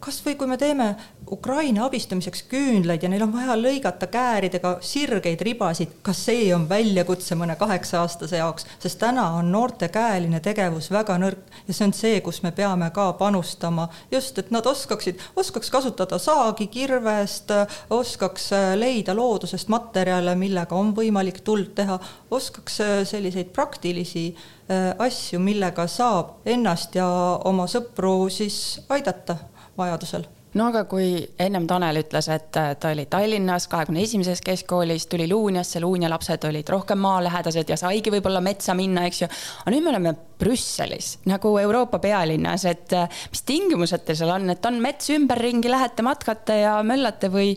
[0.00, 0.94] kas või kui me teeme
[1.30, 7.36] Ukraina abistamiseks küünlaid ja neil on vaja lõigata kääridega sirgeid ribasid, kas see on väljakutse
[7.36, 12.20] mõne kaheksa-aastase jaoks, sest täna on noorte käeline tegevus väga nõrk ja see on see,
[12.24, 17.52] kus me peame ka panustama, just et nad oskaksid, oskaks kasutada saagi kirvest,
[17.92, 18.50] oskaks
[18.80, 22.00] leida loodusest materjale, millega on võimalik tuld teha,
[22.32, 27.06] oskaks selliseid praktilisi äh, asju, millega saab ennast ja
[27.48, 29.38] oma sõpru siis aidata
[29.78, 30.26] vajadusel
[30.56, 35.80] no aga kui ennem Tanel ütles, et ta oli Tallinnas kahekümne esimeses keskkoolis, tuli Luunjasse,
[35.80, 39.28] Luunja lapsed olid rohkem maalähedased ja saigi võib-olla metsa minna, eks ju.
[39.62, 42.96] aga nüüd me oleme Brüsselis nagu Euroopa pealinnas, et
[43.32, 47.54] mis tingimused teil seal on, et on mets ümberringi, lähete matkate ja möllate või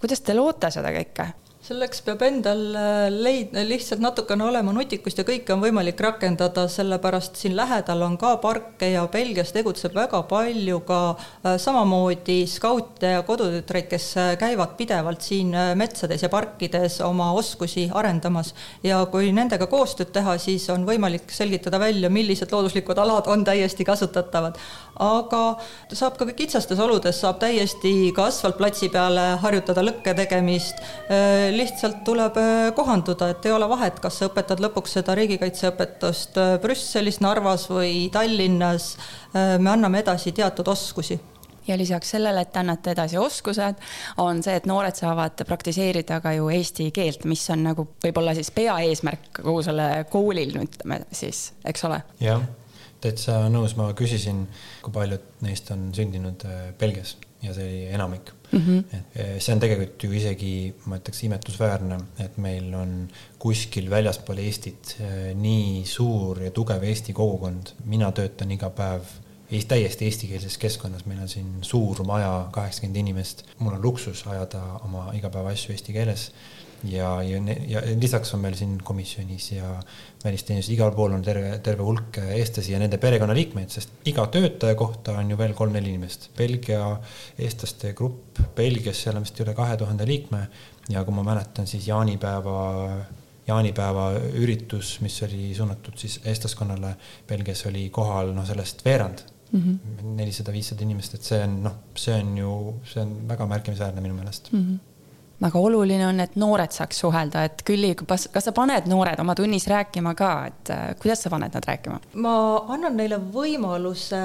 [0.00, 1.30] kuidas te loote seda kõike?
[1.68, 7.36] Selleks peab endal äh, leid-, lihtsalt natukene olema nutikust ja kõike on võimalik rakendada, sellepärast
[7.36, 13.24] siin lähedal on ka parke ja Belgias tegutseb väga palju ka äh, samamoodi skaute ja
[13.26, 18.54] kodutütreid, kes äh, käivad pidevalt siin metsades ja parkides oma oskusi arendamas.
[18.82, 23.84] ja kui nendega koostööd teha, siis on võimalik selgitada välja, millised looduslikud alad on täiesti
[23.84, 24.56] kasutatavad.
[24.98, 25.42] Aga
[25.92, 30.82] saab ka kitsastes oludes, saab täiesti ka asfaltplatsi peale harjutada lõkke tegemist
[31.58, 36.52] lihtsalt tuleb äh, kohanduda, et ei ole vahet, kas sa õpetad lõpuks seda riigikaitseõpetust äh,
[36.62, 38.94] Brüsselis, Narvas või Tallinnas.
[39.32, 41.18] Äh, me anname edasi teatud oskusi
[41.68, 43.82] ja lisaks sellele, et annate edasi oskused,
[44.24, 48.48] on see, et noored saavad praktiseerida ka ju eesti keelt, mis on nagu võib-olla siis
[48.56, 52.00] peaeesmärk kogu selle koolil, ütleme siis, eks ole?
[52.24, 52.40] jah,
[53.00, 54.46] täitsa nõus, ma küsisin,
[54.82, 56.44] kui paljud neist on sündinud
[56.80, 58.58] Belgias ja see oli enamik mm.
[58.58, 58.96] -hmm.
[58.96, 60.52] et eh, see on tegelikult ju isegi,
[60.86, 63.08] ma ütleks, imetlusväärne, et meil on
[63.38, 67.74] kuskil väljaspool Eestit eh, nii suur ja tugev Eesti kogukond.
[67.84, 69.02] mina töötan iga päev
[69.50, 73.44] Eest, täiesti eestikeelses keskkonnas, meil on siin suur maja, kaheksakümmend inimest.
[73.58, 76.32] mul on luksus ajada oma igapäevaasju eesti keeles
[76.86, 79.70] ja, ja, ja lisaks on meil siin komisjonis ja
[80.24, 85.16] välisteenistus, igal pool on terve, terve hulk eestlasi ja nende perekonnaliikmeid, sest iga töötaja kohta
[85.18, 86.28] on ju veel kolm-neli inimest.
[86.38, 86.82] Belgia
[87.38, 90.44] eestlaste grupp Belgias, seal on vist üle kahe tuhande liikme
[90.92, 92.58] ja kui ma mäletan, siis jaanipäeva,
[93.48, 96.94] jaanipäeva üritus, mis oli suunatud siis eestlaskonnale
[97.28, 100.14] Belgias, oli kohal noh, sellest veerand mhm.
[100.20, 102.54] nelisada, viissada inimest, et see on noh, see on ju,
[102.86, 104.62] see on väga märkimisväärne minu meelest mm.
[104.62, 104.87] -hmm
[105.42, 109.36] väga oluline on, et noored saaks suhelda, et Külli, kas, kas sa paned noored oma
[109.38, 112.00] tunnis rääkima ka, et äh, kuidas sa paned nad rääkima?
[112.24, 112.34] ma
[112.74, 114.18] annan neile võimaluse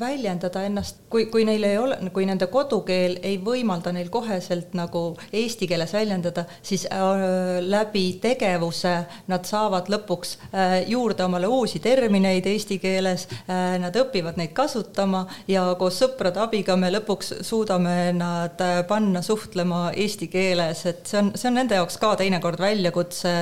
[0.00, 5.02] väljendada ennast, kui, kui neil ei ole, kui nende kodukeel ei võimalda neil koheselt nagu
[5.32, 8.94] eesti keeles väljendada, siis äh, läbi tegevuse
[9.30, 15.24] nad saavad lõpuks äh, juurde omale uusi termineid eesti keeles äh,, nad õpivad neid kasutama
[15.48, 21.32] ja koos sõprade abiga me lõpuks suudame nad panna suhtlema eesti keeles, et see on,
[21.34, 23.36] see on nende jaoks ka teinekord väljakutse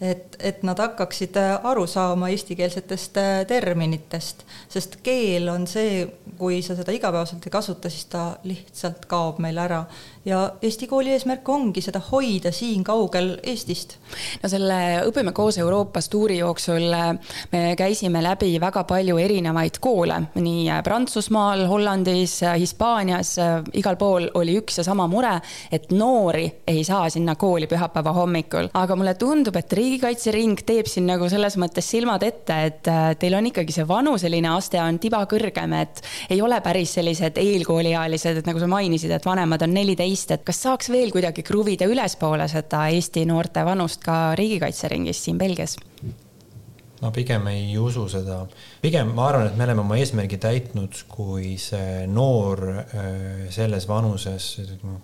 [0.00, 6.04] et, et nad hakkaksid äh, aru saama eestikeelsetest äh, terminitest, sest keel on see,
[6.38, 9.84] kui sa seda igapäevaselt ei kasuta, siis ta lihtsalt kaob meil ära
[10.24, 13.96] ja Eesti kooli eesmärk ongi seda hoida siin kaugel Eestist.
[14.42, 14.78] no selle
[15.08, 17.12] Õpime koos Euroopas tuuri jooksul äh,
[17.52, 23.36] me käisime läbi väga palju erinevaid koole, nii äh, Prantsusmaal, Hollandis, äh, Hispaanias,
[23.78, 25.36] igal pool oli üks ja sama mure,
[25.72, 31.06] et noori ei saa sinna kooli pühapäeva hommikul, aga mulle tundub, et Riigikaitsering teeb siin
[31.08, 35.74] nagu selles mõttes silmad ette, et teil on ikkagi see vanuseline aste on tiba kõrgem,
[35.78, 40.32] et ei ole päris sellised eelkooliealised, et nagu sa mainisid, et vanemad on neliteist teist,
[40.32, 45.76] et kas saaks veel kuidagi kruvida ülespoole seda Eesti noorte vanust ka riigikaitseringis siin Belgias?
[46.98, 48.40] ma pigem ei usu seda,
[48.82, 54.48] pigem ma arvan, et me oleme oma eesmärgi täitnud, kui see noor äh, selles vanuses,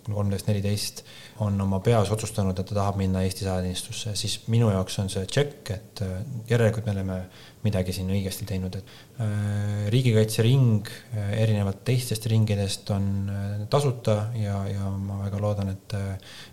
[0.08, 1.04] kolmteist, neliteist,
[1.46, 5.22] on oma peas otsustanud, et ta tahab minna Eesti sõjateenistusse, siis minu jaoks on see
[5.30, 6.16] tšekk, et äh,
[6.50, 7.20] järelikult me oleme
[7.64, 14.58] midagi siin õigesti teinud, et äh, riigikaitsering äh, erinevalt teistest ringidest on äh, tasuta ja,
[14.68, 15.96] ja ma väga loodan, et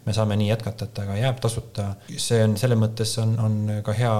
[0.05, 1.91] me saame nii jätkata, et ta ka jääb tasuta.
[2.15, 4.13] see on selles mõttes on, on ka hea,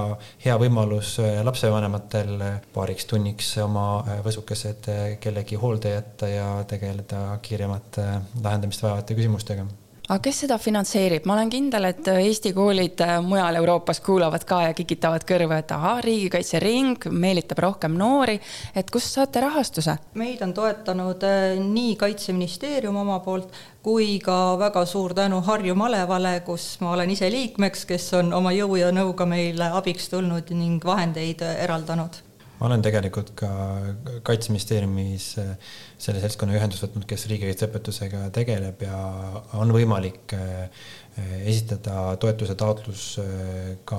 [0.44, 2.34] hea võimalus lapsevanematel
[2.74, 3.86] paariks tunniks oma
[4.24, 4.90] võsukesed
[5.22, 8.02] kellegi hoolde jätta ja tegeleda kiiremat
[8.42, 9.66] lahendamist vajavate küsimustega
[10.12, 14.58] aga kes seda finantseerib, ma olen kindel, et Eesti koolid äh, mujal Euroopas kuulavad ka
[14.66, 18.36] ja kikitavad kõrva, et ahah, riigikaitsering meelitab rohkem noori,
[18.76, 19.96] et kust saate rahastuse?
[20.20, 26.34] meid on toetanud äh, nii Kaitseministeerium oma poolt kui ka väga suur tänu Harju malevale,
[26.44, 30.84] kus ma olen ise liikmeks, kes on oma jõu ja nõuga meile abiks tulnud ning
[30.84, 32.20] vahendeid äh, eraldanud
[32.62, 33.48] ma olen tegelikult ka
[34.22, 35.54] Kaitseministeeriumis äh,
[35.98, 38.98] selle seltskonna ühendust võtnud, kes riigikaitseõpetusega tegeleb ja
[39.58, 40.84] on võimalik äh,
[41.20, 43.26] esitada toetuse taotlus äh,
[43.84, 43.98] ka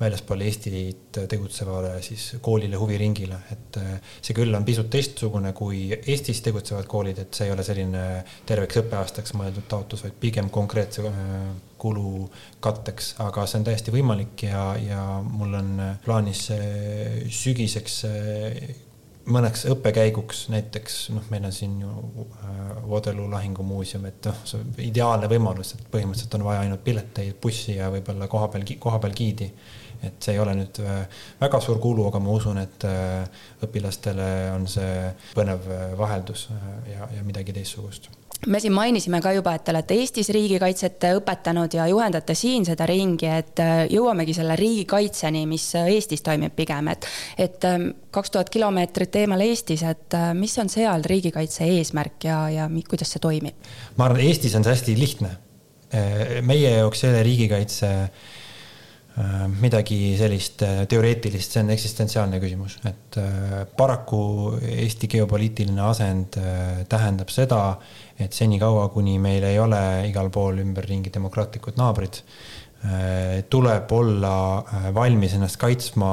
[0.00, 3.78] väljaspool Eestit tegutsevale siis koolile, huviringile, et
[4.20, 8.06] see küll on pisut teistsugune kui Eestis tegutsevad koolid, et see ei ole selline
[8.46, 11.04] terveks õppeaastaks mõeldud taotlus, vaid pigem konkreetse
[11.78, 12.28] kulu
[12.64, 15.70] katteks, aga see on täiesti võimalik ja, ja mul on
[16.04, 16.46] plaanis
[17.42, 18.00] sügiseks
[19.30, 25.30] mõneks õppekäiguks näiteks noh, meil on siin ju äh, lahingumuuseum, et noh, see on ideaalne
[25.30, 29.50] võimalus, et põhimõtteliselt on vaja ainult pileteid, bussi ja võib-olla kohapeal, kohapeal giidi.
[30.04, 31.06] et see ei ole nüüd äh,
[31.40, 35.64] väga suur kulu, aga ma usun, et äh, õpilastele on see põnev
[35.96, 36.50] vaheldus
[36.90, 38.10] ja, ja midagi teistsugust
[38.46, 42.86] me siin mainisime ka juba, et te olete Eestis riigikaitset õpetanud ja juhendate siin seda
[42.88, 47.08] ringi, et äh, jõuamegi selle riigikaitseni, mis äh, Eestis toimib pigem, et,
[47.40, 52.44] et ähm, kaks tuhat kilomeetrit eemal Eestis, et äh, mis on seal riigikaitse eesmärk ja,
[52.52, 53.72] ja kuidas see toimib?
[53.98, 55.36] ma arvan, Eestis on see hästi lihtne.
[56.42, 57.88] meie jaoks ei ole riigikaitse
[59.60, 63.18] midagi sellist teoreetilist, see on eksistentsiaalne küsimus, et
[63.78, 64.18] paraku
[64.58, 66.34] Eesti geopoliitiline asend
[66.90, 67.60] tähendab seda,
[68.18, 74.90] et senikaua, kuni meil ei ole igal pool ümberringi demokraatlikud naabrid, äh, tuleb olla äh,
[74.94, 76.10] valmis ennast kaitsma,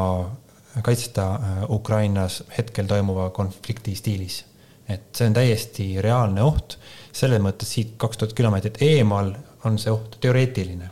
[0.82, 4.46] kaitsta äh, Ukrainas hetkel toimuva konflikti stiilis.
[4.92, 6.74] et see on täiesti reaalne oht,
[7.16, 9.30] selles mõttes siit kaks tuhat kilomeetrit eemal
[9.64, 10.90] on see oht teoreetiline.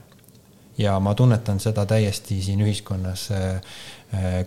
[0.78, 3.26] ja ma tunnetan seda täiesti siin ühiskonnas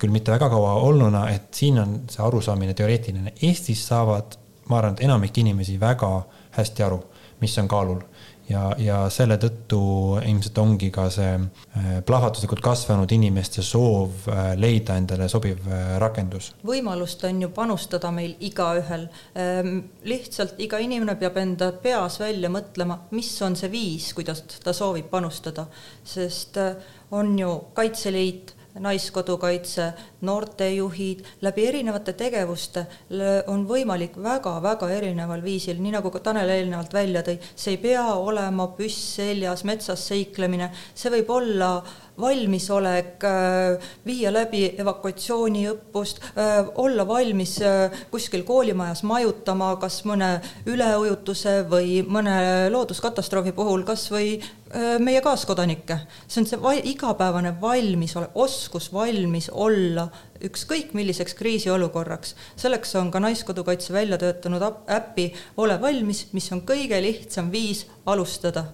[0.01, 3.35] küll mitte väga kaua olnuna, et siin on see arusaamine teoreetiline.
[3.43, 4.39] Eestis saavad,
[4.71, 7.03] ma arvan, et enamik inimesi väga äh, hästi aru,
[7.41, 8.03] mis on kaalul.
[8.49, 9.79] ja, ja selle tõttu
[10.27, 16.51] ilmselt ongi ka see äh, plahvatuslikult kasvanud inimeste soov äh, leida endale sobiv äh, rakendus.
[16.67, 19.07] võimalust on ju panustada meil igaühel.
[19.39, 24.75] Ähm, lihtsalt iga inimene peab enda peas välja mõtlema, mis on see viis, kuidas ta
[24.77, 25.69] soovib panustada,
[26.05, 26.59] sest
[27.13, 29.93] on ju Kaitseliit Naiskodukaitse,
[30.25, 32.87] noortejuhid, läbi erinevate tegevuste
[33.53, 38.07] on võimalik väga-väga erineval viisil, nii nagu ka Tanel eelnevalt välja tõi, see ei pea
[38.15, 41.73] olema püss seljas metsas seiklemine, see võib olla
[42.21, 50.35] valmisolek äh, viia läbi evakuatsiooniõppust, äh, olla valmis äh, kuskil koolimajas majutama kas mõne
[50.69, 54.37] üleujutuse või mõne looduskatastroofi puhul kas või
[55.05, 55.99] meie kaaskodanikke.
[56.25, 60.07] see on see va igapäevane valmisolek, oskus valmis olla
[60.41, 62.35] ükskõik milliseks kriisiolukorraks.
[62.57, 68.65] selleks on ka Naiskodukaitse välja töötanud äppi Ole valmis, mis on kõige lihtsam viis alustada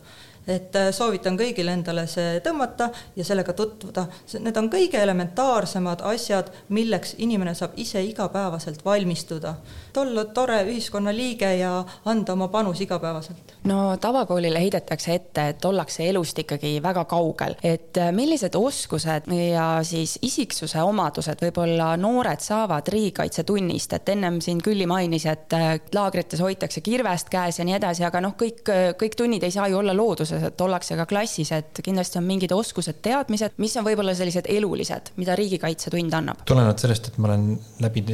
[0.49, 4.07] et äh, soovitan kõigil endale see tõmmata ja sellega tutvuda.
[4.41, 9.55] Need on kõige elementaarsemad asjad, milleks inimene saab ise igapäevaselt valmistuda.
[9.99, 13.55] olla tore ühiskonnaliige ja anda oma panus igapäevaselt.
[13.65, 19.81] no tavakoolile heidetakse ette, et ollakse elust ikkagi väga kaugel, et äh, millised oskused ja
[19.83, 26.41] siis isiksuse omadused võib-olla noored saavad riigikaitsetunnist, et ennem siin Külli mainis, et äh, laagrites
[26.41, 28.63] hoitakse kirvest käes ja nii edasi, aga noh, kõik,
[28.99, 32.53] kõik tunnid ei saa ju olla looduses et ollakse ka klassis, et kindlasti on mingid
[32.55, 36.45] oskused, teadmised, mis on võib-olla sellised elulised, mida riigikaitsetund annab?
[36.49, 37.49] tulenevalt sellest, et ma olen
[37.85, 38.05] läbi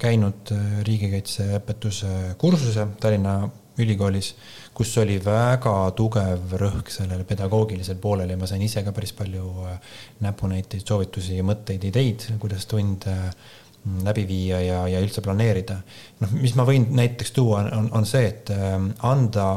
[0.00, 3.42] käinud äh, riigikaitseõpetuse kursuse Tallinna
[3.80, 4.28] Ülikoolis,
[4.74, 9.50] kus oli väga tugev rõhk sellele pedagoogilisele poolele ja ma sain ise ka päris palju
[9.66, 9.92] äh,
[10.26, 13.28] näpunäiteid, soovitusi, mõtteid, ideid, kuidas tund äh,
[14.04, 15.80] läbi viia ja, ja üldse planeerida.
[16.22, 18.52] noh, mis ma võin näiteks tuua, on, on see, et
[19.04, 19.48] anda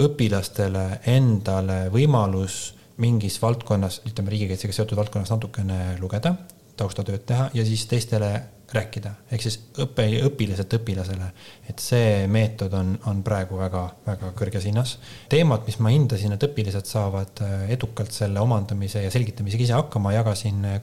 [0.00, 6.34] õpilastele endale võimalus mingis valdkonnas, ütleme riigikaitsega seotud valdkonnas natukene lugeda,
[6.78, 8.30] taustatööd teha ja siis teistele
[8.74, 11.28] rääkida, ehk siis õpe, õpilaselt õpilasele.
[11.70, 14.98] et see meetod on, on praegu väga-väga kõrges hinnas.
[15.28, 20.14] teemad, mis ma hindasin, et õpilased saavad äh, edukalt selle omandamise ja selgitamisega ise hakkama,
[20.16, 20.80] jagasin äh,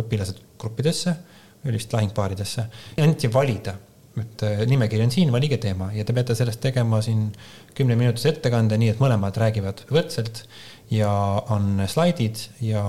[0.00, 1.16] õpilased gruppidesse,
[1.64, 2.66] vist lahingpaaridesse,
[3.00, 3.74] anti valida
[4.20, 7.26] et äh, nimekiri on siin, valige teema ja te peate sellest tegema siin
[7.74, 10.44] kümneminutise ettekande, nii et mõlemad räägivad võrdselt
[10.92, 11.10] ja
[11.50, 12.84] on slaidid ja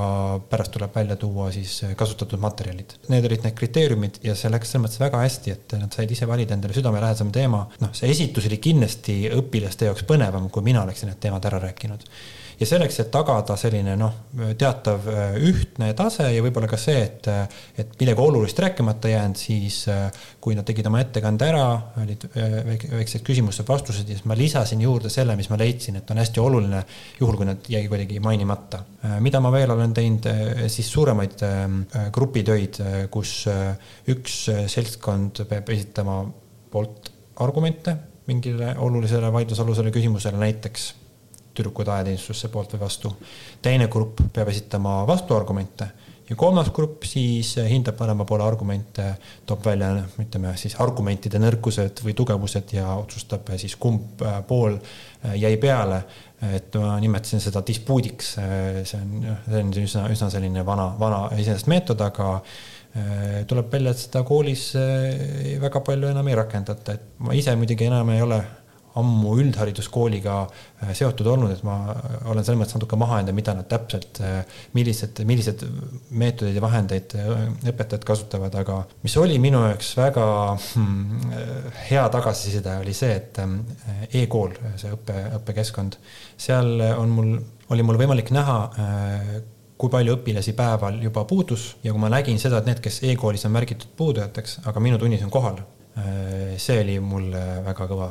[0.50, 2.98] pärast tuleb välja tuua siis kasutatud materjalid.
[3.10, 6.28] Need olid need kriteeriumid ja see läks selles mõttes väga hästi, et nad said ise
[6.30, 7.66] valida endale südamelähedasema teema.
[7.82, 12.06] noh, see esitus oli kindlasti õpilaste jaoks põnevam, kui mina oleksin need teemad ära rääkinud
[12.60, 14.14] ja selleks, et tagada selline noh,
[14.60, 19.40] teatav äh, ühtne tase ja võib-olla ka see, et, äh, et midagi olulist rääkimata jäänud,
[19.40, 20.08] siis äh,
[20.42, 21.66] kui nad tegid oma ettekande ära,
[22.02, 26.44] olid väiksed küsimused-vastused ja siis ma lisasin juurde selle, mis ma leidsin, et on hästi
[26.44, 26.82] oluline,
[27.20, 28.84] juhul kui nad jäi kuidagi mainimata.
[29.20, 30.28] mida ma veel olen teinud,
[30.72, 31.44] siis suuremaid
[32.14, 32.80] grupitöid,
[33.12, 33.46] kus
[34.12, 34.38] üks
[34.72, 36.22] seltskond peab esitama
[36.72, 37.12] poolt
[37.44, 37.96] argumente
[38.28, 40.94] mingile olulisele vaidlusalusele küsimusele, näiteks
[41.56, 43.16] tüdrukud ajateenistusse poolt või vastu.
[43.62, 45.90] teine grupp peab esitama vastuargumente
[46.30, 49.08] ja kolmas grupp siis hindab mõlema poole argumente,
[49.46, 49.92] toob välja,
[50.22, 56.04] ütleme siis argumentide nõrkused või tugevused ja otsustab siis, kumb äh, pool äh, jäi peale.
[56.46, 61.22] et ma nimetasin seda dispuudiks, äh, see on, see on üsna, üsna selline vana, vana
[61.34, 62.40] iseenesest meetod, aga
[63.48, 64.70] tuleb välja, et seda koolis
[65.60, 68.38] väga palju enam ei rakendata, et ma ise muidugi enam ei ole
[69.00, 71.78] ammu üldhariduskooliga äh, seotud olnud, et ma
[72.32, 75.66] olen selles mõttes natuke maha jäänud, mida nad täpselt, äh, millised, millised
[76.16, 77.34] meetodeid ja vahendeid äh,
[77.72, 80.28] õpetajad kasutavad, aga mis oli minu jaoks väga
[80.60, 81.34] hmm,
[81.90, 83.42] hea tagasiside, oli see, et
[84.22, 86.00] e-kool, see õppe, õppekeskkond,
[86.40, 87.36] seal on mul,
[87.76, 88.58] oli mul võimalik näha
[89.76, 93.44] kui palju õpilasi päeval juba puudus ja kui ma nägin seda, et need, kes e-koolis
[93.48, 95.60] on märgitud puudujateks, aga minu tunnis on kohal,
[96.62, 97.28] see oli mul
[97.68, 98.10] väga kõva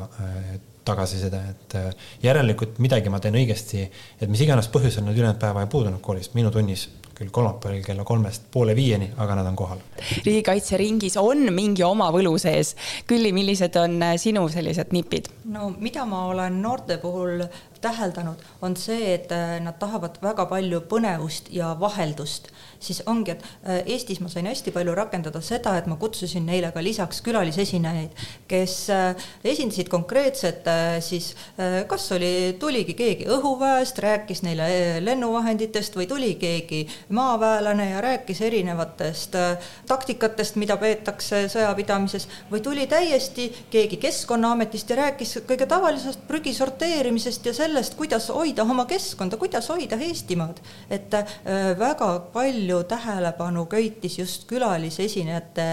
[0.85, 1.89] tagasiside, et äh,
[2.23, 3.87] järelikult midagi ma teen õigesti,
[4.21, 8.03] et mis iganes põhjusel nad ülejäänud päeva ei puudunud koolist, minu tunnis küll kolmapäeval kella
[8.03, 9.83] kolmest poole viieni, aga nad on kohal.
[10.25, 12.73] riigikaitseringis on mingi oma võlu sees.
[13.07, 15.31] Külli, millised on äh, sinu sellised nipid?
[15.55, 17.45] no mida ma olen noorte puhul
[17.85, 22.49] täheldanud, on see, et äh, nad tahavad väga palju põnevust ja vaheldust.
[22.83, 26.71] Siis ongi, et äh, Eestis ma sain hästi palju rakendada seda, et ma kutsusin neile
[26.75, 28.15] ka lisaks külalisesinejaid,
[28.51, 30.65] kes äh, esindasid konkreetset
[31.03, 31.27] siis,
[31.89, 34.65] kas oli, tuligi keegi õhuväest, rääkis neile
[35.03, 36.81] lennuvahenditest või tuli keegi
[37.15, 39.35] maaväelane ja rääkis erinevatest
[39.89, 47.45] taktikatest, mida peetakse sõjapidamises, või tuli täiesti keegi Keskkonnaametist ja rääkis kõige tavalisest prügi sorteerimisest
[47.45, 50.61] ja sellest, sellest, kuidas hoida oma keskkonda, kuidas hoida Eestimaad.
[50.89, 51.11] et
[51.79, 55.67] väga palju tähelepanu köitis just külalisesinejate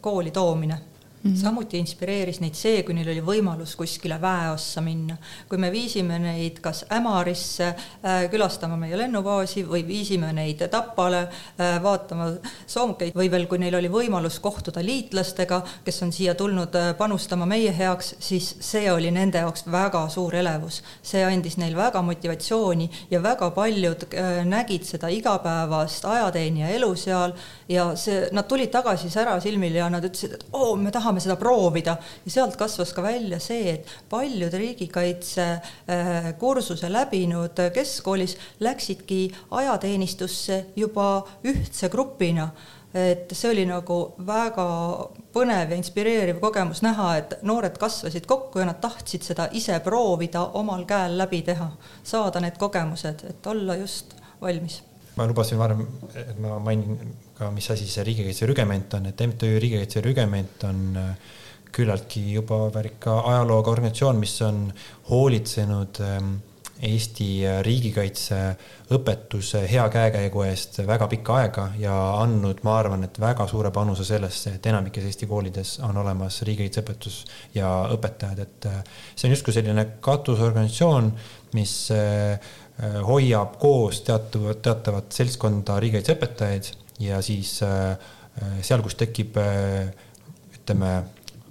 [0.00, 0.78] kooli toomine
[1.24, 1.36] Mm -hmm.
[1.36, 5.16] samuti inspireeris neid see, kui neil oli võimalus kuskile väeossa minna.
[5.48, 11.82] kui me viisime neid kas Ämarisse äh, külastama meie lennubaasi või viisime neid Tapale äh,
[11.82, 12.26] vaatama
[12.66, 17.46] soomukeid või veel, kui neil oli võimalus kohtuda liitlastega, kes on siia tulnud äh, panustama
[17.46, 20.82] meie heaks, siis see oli nende jaoks väga suur elevus.
[21.02, 27.32] see andis neil väga motivatsiooni ja väga paljud äh, nägid seda igapäevast ajateenija elu seal
[27.68, 31.96] ja see, nad tulid tagasi särasilmil ja nad ütlesid, et oo, me tahame seda proovida
[32.24, 41.26] ja sealt kasvas ka välja see, et paljud riigikaitsekursuse äh, läbinud keskkoolis läksidki ajateenistusse juba
[41.44, 42.50] ühtse grupina
[42.94, 43.96] et see oli nagu
[44.26, 44.64] väga
[45.34, 50.44] põnev ja inspireeriv kogemus näha, et noored kasvasid kokku ja nad tahtsid seda ise proovida,
[50.60, 51.72] omal käel läbi teha,
[52.06, 54.82] saada need kogemused, et olla just valmis.
[55.16, 59.58] ma lubasin varem, et ma mainin ka, mis asi see riigikaitse rügement on, et MTÜ
[59.62, 61.12] Riigikaitse Rügement on äh,
[61.74, 64.66] küllaltki juba väärika ajalooga organisatsioon, mis on
[65.10, 66.34] hoolitsenud ähm,
[66.84, 68.38] Eesti äh, riigikaitse
[68.94, 74.06] õpetuse hea käekäigu eest väga pikka aega ja andnud, ma arvan, et väga suure panuse
[74.06, 77.22] sellesse, et enamikes Eesti koolides on olemas riigikaitseõpetus
[77.56, 78.78] ja õpetajad, et äh,
[79.14, 81.10] see on justkui selline katusorganisatsioon,
[81.54, 81.74] mis
[83.06, 89.90] hoiab koos teatavat, teatavat seltskonda riigikaitseõpetajaid ja siis äh, äh, seal, kus tekib äh,
[90.60, 91.02] ütleme,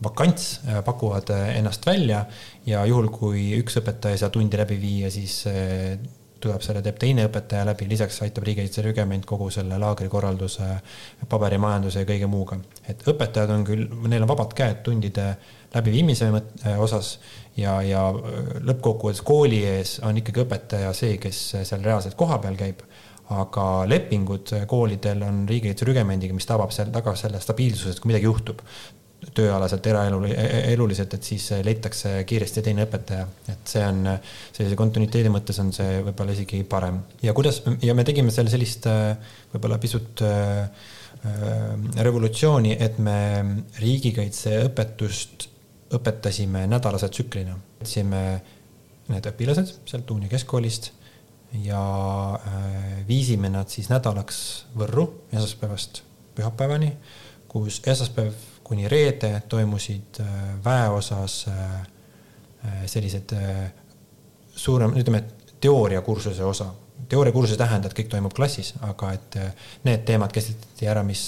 [0.04, 2.26] vakants, pakuvad ennast välja
[2.68, 5.38] ja juhul, kui üks õpetaja ei saa tundi läbi viia, siis
[6.44, 10.68] tuleb selle, teeb teine õpetaja läbi, lisaks aitab riigikaitse rügement kogu selle laagrikorralduse,
[11.32, 12.58] paberimajanduse ja kõige muuga.
[12.84, 15.30] et õpetajad on küll, neil on vabad käed tundide
[15.74, 16.28] läbiviimise
[16.84, 17.16] osas
[17.56, 22.84] ja, ja lõppkokkuvõttes kooli ees on ikkagi õpetaja see, kes seal reaalselt kohapeal käib
[23.32, 28.28] aga lepingud koolidel on riigikaitse rügemendiga, mis tabab seal taga selle stabiilsuse, et kui midagi
[28.28, 28.62] juhtub
[29.32, 34.02] tööalaselt, eraeluliselt, et siis leitakse kiiresti teine õpetaja, et see on
[34.52, 37.00] sellise kontinuiteedi mõttes on see võib-olla isegi parem.
[37.24, 38.90] ja kuidas ja me tegime seal sellist
[39.54, 40.68] võib-olla pisut äh,
[42.04, 43.18] revolutsiooni, et me
[43.80, 45.48] riigikaitseõpetust
[45.96, 47.56] õpetasime nädalase tsüklina.
[47.80, 48.24] võtsime
[49.08, 50.92] need õpilased sealt Tuuni keskkoolist
[51.54, 56.01] ja äh, viisime nad siis nädalaks Võrru esmaspäevast
[56.36, 56.91] pühapäevani,
[57.47, 58.34] kus esmaspäev
[58.64, 60.30] kuni reede toimusid äh,
[60.66, 61.82] väeosas äh,
[62.86, 63.36] sellised
[64.56, 65.24] suurem, ütleme,
[65.60, 66.66] teooriakursuse osa.
[67.10, 69.36] teooriakursuse ei tähenda, et kõik toimub klassis, aga et
[69.84, 71.26] need teemad käsitleti ära, mis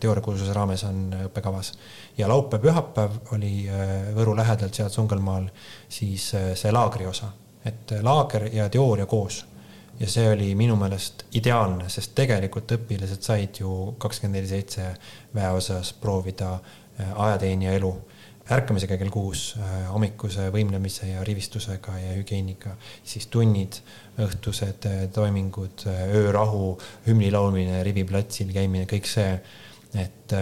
[0.00, 1.72] teooriakursuse raames on õppekavas.
[2.18, 3.66] ja laupäev-pühapäev oli
[4.14, 5.48] Võru lähedalt seal Sungelmaal
[5.88, 7.32] siis see laagri osa,
[7.64, 9.42] et laager ja teooria koos
[10.00, 14.90] ja see oli minu meelest ideaalne, sest tegelikult õpilased said ju kakskümmend neli seitse
[15.34, 17.94] väeosas proovida äh, ajateenija elu.
[18.46, 23.80] ärkamisega kell kuus, äh, hommikuse võimlemise ja rivistusega ja hügieeniga, siis tunnid,
[24.22, 26.76] õhtused äh, toimingud, öörahu,
[27.08, 29.32] hümni laulmine riviplatsil käimine, kõik see
[29.96, 30.32] et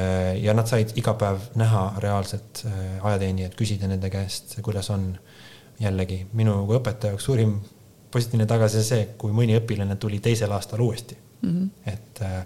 [0.43, 2.65] ja nad said iga päev näha reaalselt
[3.05, 5.15] ajateenijaid, küsida nende käest, kuidas on.
[5.79, 7.57] jällegi minu kui õpetaja jaoks suurim
[8.15, 11.51] positiivne tagasiside see, kui mõni õpilane tuli teisel aastal uuesti mm.
[11.51, 11.93] -hmm.
[11.93, 12.41] et äh,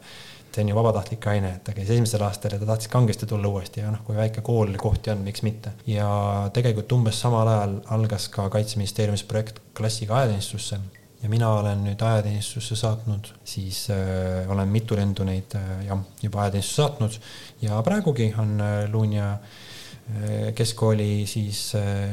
[0.58, 3.48] see on ju vabatahtlik aine, et ta käis esimesel aastal ja ta tahtis kangesti tulla
[3.48, 5.72] uuesti ja noh, kui väike kool kohti on, miks mitte.
[5.86, 6.08] ja
[6.52, 10.80] tegelikult umbes samal ajal algas ka Kaitseministeeriumis projekt klassiga ajateenistusse
[11.22, 16.42] ja mina olen nüüd ajateenistusse saatnud, siis äh, olen mitu lendu neid äh, jah, juba
[16.42, 17.20] ajateenistusse saatnud
[17.62, 22.08] ja praegugi on äh, Luunja äh, keskkooli siis äh,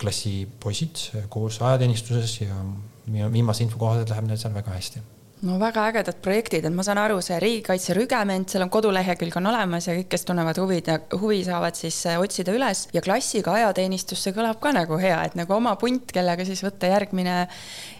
[0.00, 5.04] klassipoisid koos ajateenistuses ja viimase info kohaselt läheb neil seal väga hästi
[5.44, 9.50] no väga ägedad projektid, et ma saan aru, see riigikaitse rügement, seal on kodulehekülg on
[9.52, 10.80] olemas ja kõik, kes tunnevad huvi,
[11.20, 15.36] huvi saavad siis äh, otsida üles ja klassiga ajateenistus, see kõlab ka nagu hea, et
[15.38, 17.42] nagu oma punt, kellega siis võtta järgmine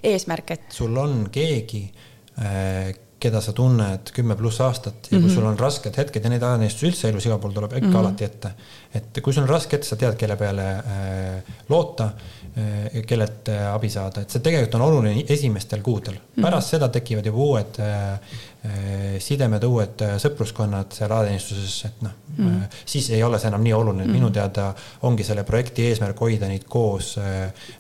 [0.07, 0.69] eesmärk, et.
[0.75, 1.85] sul on keegi,
[2.41, 2.95] äh,
[3.27, 5.35] keda sa tunned kümme pluss aastat ja kui mm -hmm.
[5.35, 7.99] sul on rasked hetked ja neid ajateenistusi üldse elus igal pool tuleb ikka mm -hmm.
[7.99, 8.51] alati ette.
[8.95, 12.11] et kui sul on raske hetk, sa tead, kelle peale äh, loota
[13.07, 16.15] kellelt äh, abi saada, et see tegelikult on oluline esimestel kuudel.
[16.15, 16.43] Mhm.
[16.43, 16.71] pärast -hmm.
[16.71, 17.81] seda tekivad juba uued
[18.67, 23.75] Äh, sidemed, uued sõpruskonnad seal ajateenistuses, et noh mm., siis ei ole see enam nii
[23.77, 24.71] oluline mm., minu teada
[25.07, 27.13] ongi selle projekti eesmärk hoida neid koos.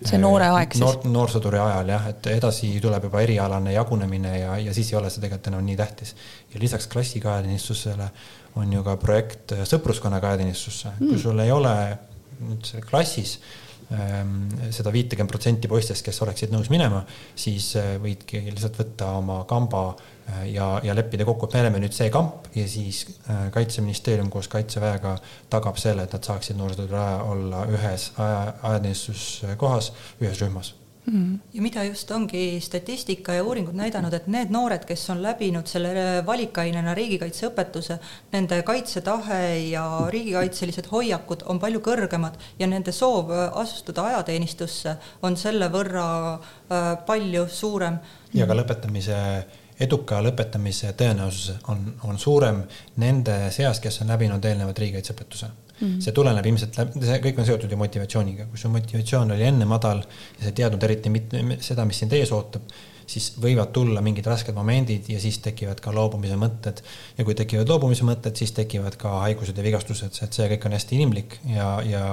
[0.05, 1.12] see noore aeg noor, siis?
[1.16, 5.24] noorsõduri ajal jah, et edasi tuleb juba erialane jagunemine ja, ja siis ei ole see
[5.24, 6.14] tegelikult enam nii tähtis.
[6.55, 8.11] ja lisaks klassiga ajateenistusele
[8.61, 11.77] on ju ka projekt sõpruskonnaga ajateenistusse mm., kui sul ei ole
[12.45, 17.05] nüüd klassis ähm, seda viitekümmet protsenti poistest, kes oleksid nõus minema,
[17.39, 17.72] siis
[18.03, 19.82] võidki lihtsalt võtta oma kamba
[20.51, 23.05] ja, ja leppida kokku, et me oleme nüüd see kamp ja siis
[23.55, 25.14] kaitseministeerium koos kaitseväega
[25.53, 30.74] tagab selle, et nad saaksid noorsootöö olla ühes ajateenistuskohas, ühes rühmas
[31.07, 31.39] mm..
[31.55, 36.23] ja mida just ongi statistika ja uuringud näidanud, et need noored, kes on läbinud selle
[36.27, 37.99] valikainena riigikaitseõpetuse,
[38.33, 43.31] nende kaitsetahe ja riigikaitselised hoiakud on palju kõrgemad ja nende soov
[43.63, 44.97] astuda ajateenistusse
[45.27, 48.01] on selle võrra äh, palju suurem.
[48.35, 49.21] ja ka lõpetamise
[49.81, 52.63] eduka lõpetamise tõenäosus on, on suurem
[52.97, 56.01] nende seas, kes on läbinud eelnevat riigikaitseõpetuse Mm -hmm.
[56.01, 59.99] see tuleneb ilmselt, see kõik on seotud ju motivatsiooniga, kui su motivatsioon oli enne madal
[59.99, 62.70] ja sa ei teadnud eriti mitte seda, mis sind ees ootab,
[63.07, 66.83] siis võivad tulla mingid rasked momendid ja siis tekivad ka loobumise mõtted.
[67.18, 70.77] ja kui tekivad loobumise mõtted, siis tekivad ka haigused ja vigastused, et see kõik on
[70.77, 72.05] hästi inimlik ja, ja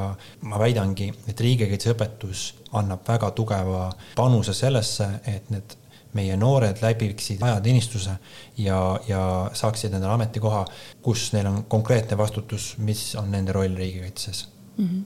[0.41, 5.78] ma väidangi, et riigikaitseõpetus annab väga tugeva panuse sellesse, et need
[6.14, 8.18] meie noored läbiksid ajateenistuse
[8.57, 10.66] ja, ja saaksid endale ametikoha,
[11.01, 14.47] kus neil on konkreetne vastutus, mis on nende roll riigikaitses
[14.78, 14.88] mm.
[14.88, 15.03] -hmm.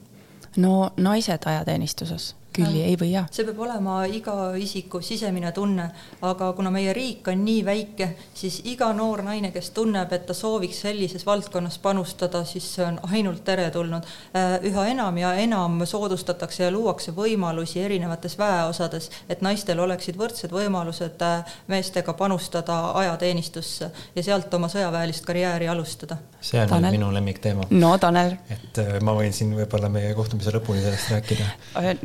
[0.56, 3.26] no naised ajateenistuses külli, ei või jaa.
[3.32, 5.88] see peab olema iga isiku sisemine tunne,
[6.26, 10.34] aga kuna meie riik on nii väike, siis iga noor naine, kes tunneb, et ta
[10.36, 14.06] sooviks sellises valdkonnas panustada, siis see on ainult teretulnud.
[14.36, 20.54] Äh, üha enam ja enam soodustatakse ja luuakse võimalusi erinevates väeosades, et naistel oleksid võrdsed
[20.54, 26.18] võimalused äh, meestega panustada ajateenistusse ja sealt oma sõjaväelist karjääri alustada.
[26.40, 26.90] see on Tanel.
[26.94, 27.68] minu lemmikteema.
[27.70, 28.36] no Tanel.
[28.50, 31.48] et äh, ma võin siin võib-olla meie kohtumise lõpuni sellest rääkida.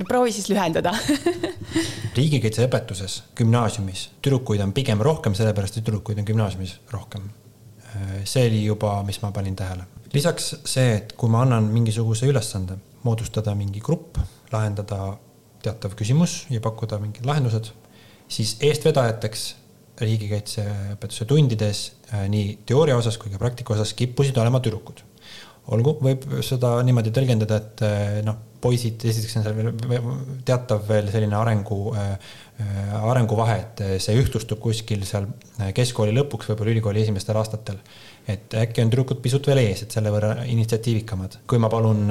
[0.08, 0.94] proovi siis siis lühendada
[2.18, 7.30] riigikaitseõpetuses gümnaasiumis tüdrukuid on pigem rohkem, sellepärast et tüdrukuid on gümnaasiumis rohkem.
[8.26, 9.86] see oli juba, mis ma panin tähele.
[10.14, 14.18] lisaks see, et kui ma annan mingisuguse ülesande, moodustada mingi grupp,
[14.52, 15.18] lahendada
[15.64, 17.72] teatav küsimus ja pakkuda mingid lahendused,
[18.28, 19.48] siis eestvedajateks
[20.02, 21.84] riigikaitseõpetuse tundides
[22.30, 25.04] nii teooria osas kui ka praktika osas kippusid olema tüdrukud
[25.72, 27.84] olgu, võib seda niimoodi tõlgendada, et
[28.28, 30.08] noh, poisid, esiteks on seal veel
[30.48, 32.34] teatav veel selline arengu äh,,
[33.00, 35.28] arenguvahe, et see ühtlustub kuskil seal
[35.76, 37.80] keskkooli lõpuks, võib-olla ülikooli esimestel aastatel.
[38.28, 41.40] et äkki on tüdrukud pisut veel ees, et selle võrra initsiatiivikamad.
[41.48, 42.08] kui ma palun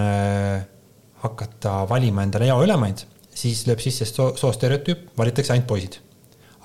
[1.22, 6.00] hakata valima endale jaoülemaid, siis lööb sisse soo, soostereotüüp, valitakse ainult poisid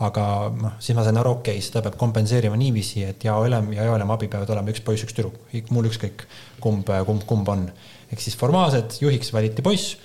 [0.05, 0.23] aga
[0.53, 4.17] noh, siis ma sain aru, okei okay,, seda peab kompenseerima niiviisi, et jaoülem ja jaoülema
[4.17, 5.39] abi peavad olema üks poiss, üks tüdruk,
[5.73, 6.27] mul ükskõik,
[6.63, 7.65] kumb, kumb, kumb on.
[8.11, 9.97] Ehk siis formaalselt juhiks valiti poiss,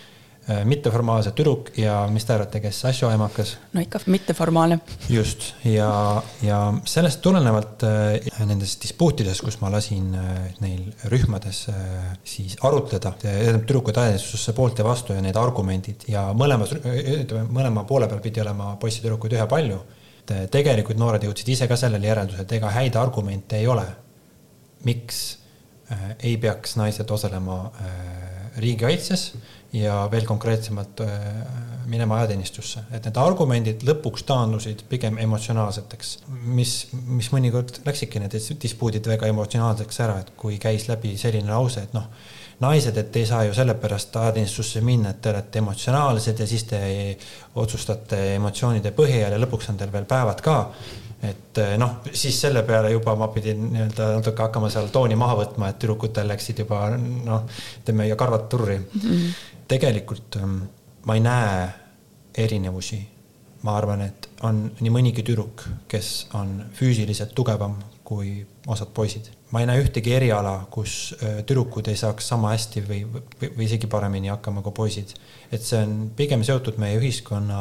[0.50, 3.52] äh, mitteformaalselt tüdruk ja mis te arvate, kes asjuaimakas?
[3.72, 4.78] no ikka mitteformaalne.
[5.08, 10.32] just ja, ja sellest tulenevalt äh, nendes dispuutides, kus ma lasin äh,
[10.64, 11.64] neil rühmades
[12.24, 18.10] siis arutleda, tüdrukud ajateenistusse poolt ja vastu ja need argumendid ja mõlemas, ütleme mõlema poole
[18.10, 19.78] peal pidi olema poisse-tüdrukuid ühepalju.
[20.50, 23.86] tegelikult noored jõudsid ise ka sellele järeldusele, et ega häid argumente ei ole.
[24.84, 25.38] miks
[26.22, 27.70] ei peaks naised osalema
[28.56, 29.32] riigikaitses
[29.72, 31.24] ja veel konkreetsemalt äh,
[31.88, 36.12] minema ajateenistusse, et need argumendid lõpuks taandusid pigem emotsionaalseteks,
[36.44, 41.86] mis, mis mõnikord läksidki need dispuudid väga emotsionaalseks ära, et kui käis läbi selline lause,
[41.86, 42.10] et noh,
[42.62, 46.82] naised, et ei saa ju sellepärast ajateenistusse minna, et te olete emotsionaalsed ja siis te
[47.58, 50.58] otsustate emotsioonide põhjal ja lõpuks on teil veel päevad ka
[51.22, 55.36] et eh, noh, siis selle peale juba ma pidin nii-öelda natuke hakkama seal tooni maha
[55.38, 57.44] võtma, et tüdrukutel läksid juba noh,
[57.82, 59.02] ütleme ja karvad turri mm.
[59.04, 59.50] -hmm.
[59.72, 60.60] Tegelikult ehm,
[61.08, 61.64] ma ei näe
[62.44, 63.08] erinevusi.
[63.62, 67.76] ma arvan, et on nii mõnigi tüdruk, kes on füüsiliselt tugevam
[68.12, 68.32] kui
[68.66, 69.30] osad poisid.
[69.52, 73.66] ma ei näe ühtegi eriala, kus eh, tüdrukud ei saaks sama hästi või, või, või
[73.68, 75.14] isegi paremini hakkama kui poisid.
[75.52, 77.60] et see on pigem seotud meie ühiskonna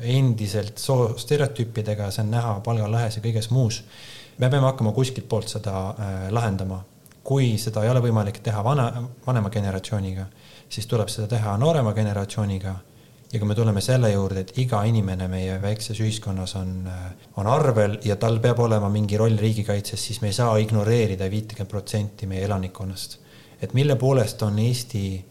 [0.00, 3.82] endiselt soostereotüüpidega, see on näha palgalõhes ja kõiges muus.
[4.38, 6.84] me peame hakkama kuskilt poolt seda äh, lahendama.
[7.24, 8.86] kui seda ei ole võimalik teha vana,
[9.26, 10.24] vanema generatsiooniga,
[10.70, 12.74] siis tuleb seda teha noorema generatsiooniga.
[13.32, 17.04] ja kui me tuleme selle juurde, et iga inimene meie väikses ühiskonnas on, äh,
[17.36, 21.70] on arvel ja tal peab olema mingi roll riigikaitses, siis me ei saa ignoreerida viitekümmet
[21.70, 23.18] protsenti meie elanikkonnast.
[23.62, 25.24] et mille poolest on Eesti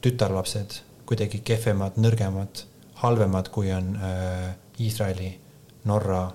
[0.00, 2.62] tütarlapsed kuidagi kehvemad, nõrgemad
[3.02, 5.30] halvemad, kui on äh, Iisraeli,
[5.84, 6.30] Norra,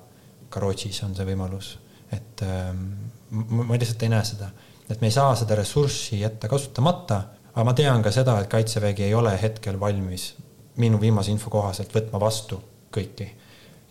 [0.50, 1.78] ka Rootsis on see võimalus.
[2.12, 2.84] et ähm,
[3.30, 4.50] ma lihtsalt ei näe seda,
[4.90, 7.22] et me ei saa seda ressurssi jätta kasutamata,
[7.56, 10.34] aga ma tean ka seda, et Kaitsevägi ei ole hetkel valmis
[10.82, 12.60] minu viimase info kohaselt võtma vastu
[12.96, 13.30] kõiki,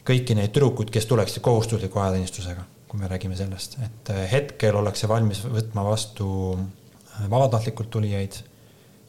[0.04, 5.08] kõiki neid tüdrukuid, kes tuleksid kohustusliku ajateenistusega, kui me räägime sellest, et äh, hetkel ollakse
[5.08, 8.40] valmis võtma vastu äh, vabatahtlikult tulijaid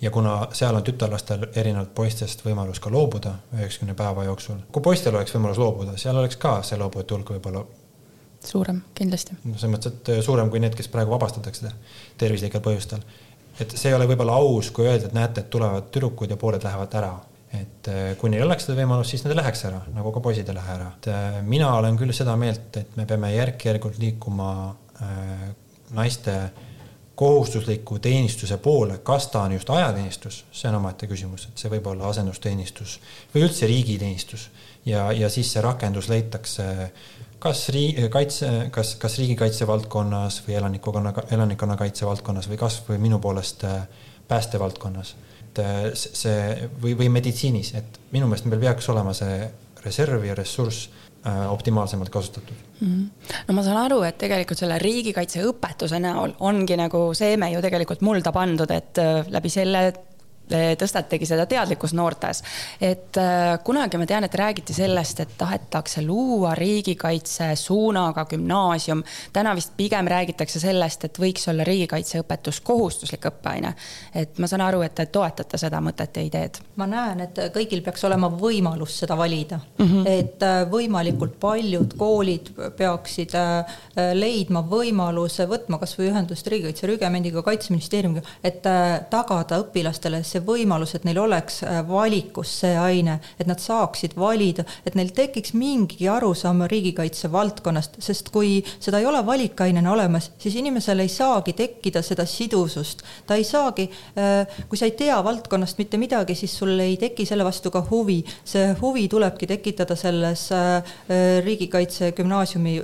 [0.01, 5.16] ja kuna seal on tütarlastel erinevalt poistest võimalus ka loobuda üheksakümne päeva jooksul, kui poistel
[5.16, 7.66] oleks võimalus loobuda, seal oleks ka see loobujate hulk võib-olla
[8.45, 9.38] suurem, kindlasti.
[9.43, 11.72] no selles mõttes, et suurem kui need, kes praegu vabastatakse
[12.22, 13.03] tervislikel põhjustel.
[13.60, 16.64] Et see ei ole võib-olla aus, kui öelda, et näete, et tulevad tüdrukud ja pooled
[16.64, 17.14] lähevad ära.
[17.56, 20.49] et eh, kui neil oleks seda võimalust, siis nad ei läheks ära, nagu ka poisid
[20.49, 20.91] ei lähe ära.
[20.97, 24.49] et eh, mina olen küll seda meelt, et me peame järk-järgult liikuma
[25.01, 25.49] äh,
[25.95, 26.66] naiste äh,
[27.16, 31.88] kohustusliku teenistuse poole, kas ta on just ajateenistus, see on omaette küsimus, et see võib
[31.88, 32.97] olla asendusteenistus
[33.34, 34.49] või üldse riigiteenistus
[34.86, 36.66] ja, ja siis see rakendus leitakse
[37.46, 43.64] kas riigi kaitse, kas, kas riigikaitse valdkonnas või elanikkonna, elanikkonnakaitse valdkonnas või kasvõi minu poolest
[43.70, 43.88] äh,
[44.28, 45.16] päästevaldkonnas.
[45.46, 49.43] et äh, see või, või meditsiinis, et minu meelest meil peaks olema see
[49.86, 50.89] reserv ja ressurss
[51.26, 52.88] Äh, optimaalsemalt kasutatud mm.
[52.88, 53.34] -hmm.
[53.48, 58.30] no ma saan aru, et tegelikult selle riigikaitseõpetuse näol ongi nagu seeme ju tegelikult mulda
[58.32, 59.02] pandud, et
[59.34, 59.82] läbi selle
[60.50, 62.43] tõstategi seda teadlikkust noortes.
[62.82, 69.04] et äh, kunagi ma tean, et räägiti sellest, et tahetakse luua riigikaitse suunaga gümnaasium.
[69.34, 73.74] täna vist pigem räägitakse sellest, et võiks olla riigikaitseõpetus kohustuslik õppeaine.
[74.16, 76.60] et ma saan aru, et te toetate seda mõtet ja ideed.
[76.76, 80.08] ma näen, et kõigil peaks olema võimalus seda valida mm, -hmm.
[80.08, 83.66] et äh, võimalikult paljud koolid peaksid äh,
[84.14, 88.62] leidma võimaluse võtma kasvõi ühendust riigikaitse rügemendiga, kaitseministeeriumiga, et
[89.10, 94.65] tagada õpilastele see võimalus, et neil oleks äh, valikus see aine, et nad saaksid valida,
[94.86, 100.57] et neil tekiks mingigi arusaam riigikaitse valdkonnast, sest kui seda ei ole valikainena olemas, siis
[100.59, 103.03] inimesel ei saagi tekkida seda sidusust.
[103.27, 107.25] ta ei saagi, äh, kui sa ei tea valdkonnast mitte midagi, siis sul ei teki
[107.25, 108.23] selle vastu ka huvi.
[108.43, 110.95] see huvi tulebki tekitada selles äh,
[111.45, 112.75] riigikaitse gümnaasiumi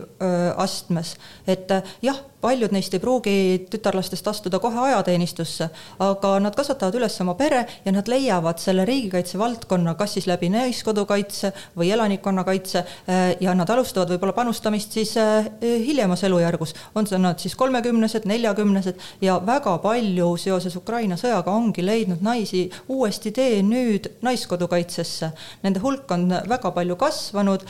[0.58, 1.16] astmes,
[1.52, 3.34] et jah paljud neist ei pruugi
[3.70, 5.68] tütarlastest astuda kohe ajateenistusse,
[6.02, 10.50] aga nad kasvatavad üles oma pere ja nad leiavad selle riigikaitse valdkonna kas siis läbi
[10.54, 17.22] Naiskodukaitse või elanikkonnakaitse eh, ja nad alustavad võib-olla panustamist siis eh, hiljemas elujärgus, on see
[17.22, 23.62] nad siis kolmekümnesed, neljakümnesed ja väga palju seoses Ukraina sõjaga ongi leidnud naisi uuesti tee
[23.66, 25.32] nüüd Naiskodukaitsesse.
[25.64, 27.64] Nende hulk on väga palju kasvanud,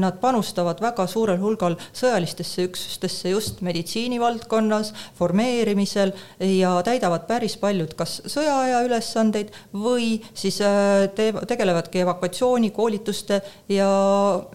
[0.00, 7.94] nad panustavad väga suurel hulgal sõjalistesse üksustesse just meditsiini meditsiinivaldkonnas, formeerimisel ja täidavad päris paljud
[7.96, 13.88] kas sõjaaja ülesandeid või siis äh, te-, tegelevadki evakuatsiooni, koolituste ja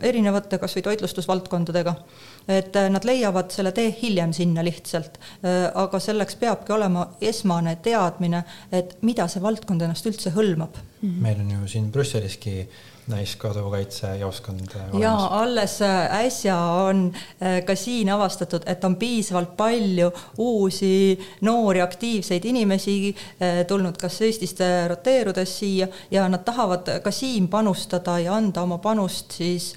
[0.02, 1.96] erinevate kas või toitlustusvaldkondadega
[2.48, 5.20] et äh, nad leiavad selle tee hiljem sinna lihtsalt.
[5.46, 10.80] Äh, aga selleks peabki olema esmane teadmine, et mida see valdkond ennast üldse hõlmab.
[11.02, 12.68] meil on ju siin Brüsseliski
[13.12, 14.60] naiskodukaitsejaoskond.
[15.00, 21.82] ja alles äh, äsja on äh, ka siin avastatud, et on piisavalt palju uusi noori
[21.82, 28.36] aktiivseid inimesi äh, tulnud kas Eestist roteerudes siia ja nad tahavad ka siin panustada ja
[28.36, 29.74] anda oma panust siis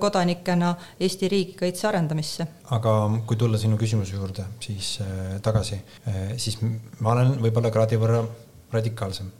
[0.00, 2.46] kodanikena Eesti riigikaitse arendamisse.
[2.70, 2.94] aga
[3.26, 4.98] kui tulla sinu küsimuse juurde, siis
[5.42, 5.80] tagasi,
[6.36, 6.58] siis
[7.00, 8.22] ma olen võib-olla kraadi võrra
[8.72, 9.30] radikaalsem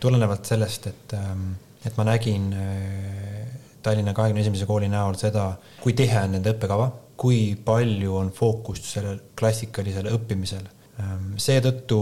[0.00, 1.50] tulenevalt sellest, et ähm,
[1.86, 3.44] et ma nägin äh,
[3.82, 5.52] Tallinna kahekümne esimese kooli näol seda,
[5.82, 10.66] kui tihe on nende õppekava, kui palju on fookust sellel klassikalisel õppimisel.
[10.98, 12.00] Ähm, seetõttu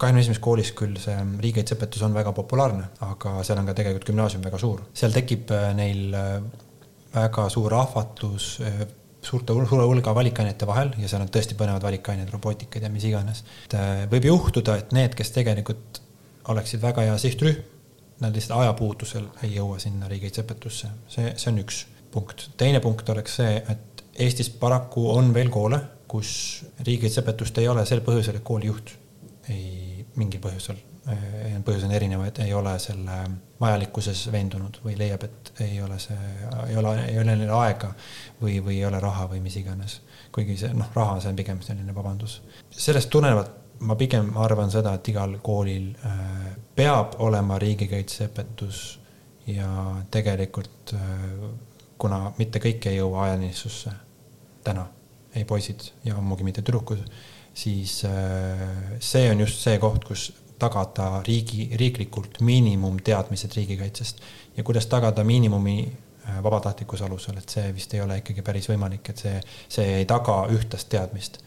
[0.00, 4.44] kahekümne esimeses koolis küll see riigikaitseõpetus on väga populaarne, aga seal on ka tegelikult gümnaasium
[4.46, 4.86] väga suur.
[4.96, 6.38] seal tekib äh, neil äh,
[7.14, 8.54] väga suur ahvatlus
[9.20, 13.44] suurte, suure hulga valikainete vahel ja seal on tõesti põnevad valikained, robootikad ja mis iganes.
[13.66, 13.76] et
[14.12, 16.00] võib juhtuda, et need, kes tegelikult
[16.48, 17.60] oleksid väga hea sihtrühm,
[18.20, 22.50] nad lihtsalt ajapuudusel ei jõua sinna riigikaitseõpetusse, see, see on üks punkt.
[22.56, 25.78] teine punkt oleks see, et Eestis paraku on veel koole,
[26.10, 26.30] kus
[26.80, 28.92] riigikaitseõpetust ei ole sel põhjusel, et koolijuht
[29.48, 33.20] ei, mingil põhjusel, eh, põhjused on erinevad, ei ole selle
[33.60, 36.18] vajalikkuses veendunud või leiab, et ei ole see,
[36.66, 37.94] ei ole, ei ole neil aega
[38.42, 40.00] või, või ei ole raha või mis iganes.
[40.32, 42.40] kuigi see noh, raha, see on pigem selline vabandus.
[42.70, 48.80] sellest tulenevalt ma pigem arvan seda, et igal koolil äh, peab olema riigikaitseõpetus
[49.48, 49.70] ja
[50.12, 51.46] tegelikult äh,
[52.00, 53.92] kuna mitte kõik ei jõua ajateenistusse
[54.64, 54.84] täna,
[55.34, 57.00] ei poisid ja ammugi mitte tüdrukud,
[57.56, 58.66] siis äh,
[59.00, 60.28] see on just see koht, kus
[60.60, 64.20] tagada riigi, riiklikult miinimumteadmised riigikaitsest
[64.58, 65.78] ja kuidas tagada miinimumi
[66.44, 69.38] vabatahtlikkuse alusel, et see vist ei ole ikkagi päris võimalik, et see,
[69.72, 71.40] see ei taga ühtlast teadmist.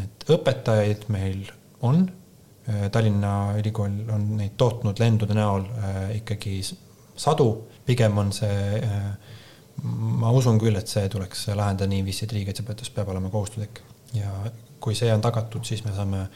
[0.00, 1.44] et õpetajaid meil
[1.86, 2.04] on.
[2.68, 6.58] Äh, Tallinna Ülikool on neid tootnud lendude näol äh, ikkagi
[7.16, 7.48] sadu,
[7.86, 9.08] pigem on see, äh,
[9.86, 13.82] ma usun küll, et see tuleks lahendada niiviisi, et riigikaitseõpetus peab olema kohustuslik
[14.16, 14.30] ja
[14.82, 16.26] kui see on tagatud, siis me saame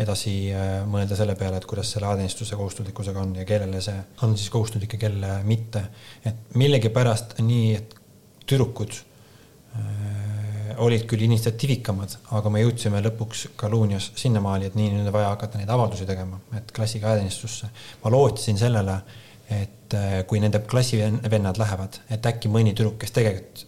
[0.00, 0.52] edasi
[0.84, 3.96] mõelda selle peale, et kuidas selle ajateenistuse kohustuslikkusega on ja kellele see
[4.26, 5.86] on siis kohustuslik ja kellele mitte.
[6.24, 7.94] et millegipärast nii, et
[8.46, 8.92] tüdrukud
[10.82, 15.60] olid küll initsiatiivikamad, aga me jõudsime lõpuks Kaluunias sinnamaali, et nii nüüd on vaja hakata
[15.60, 17.70] neid avaldusi tegema, et klassiga ajateenistusse.
[18.04, 18.98] ma lootsin sellele,
[19.50, 23.66] et äh, kui nende klassivennad lähevad, et äkki mõni tüdruk, kes tegelikult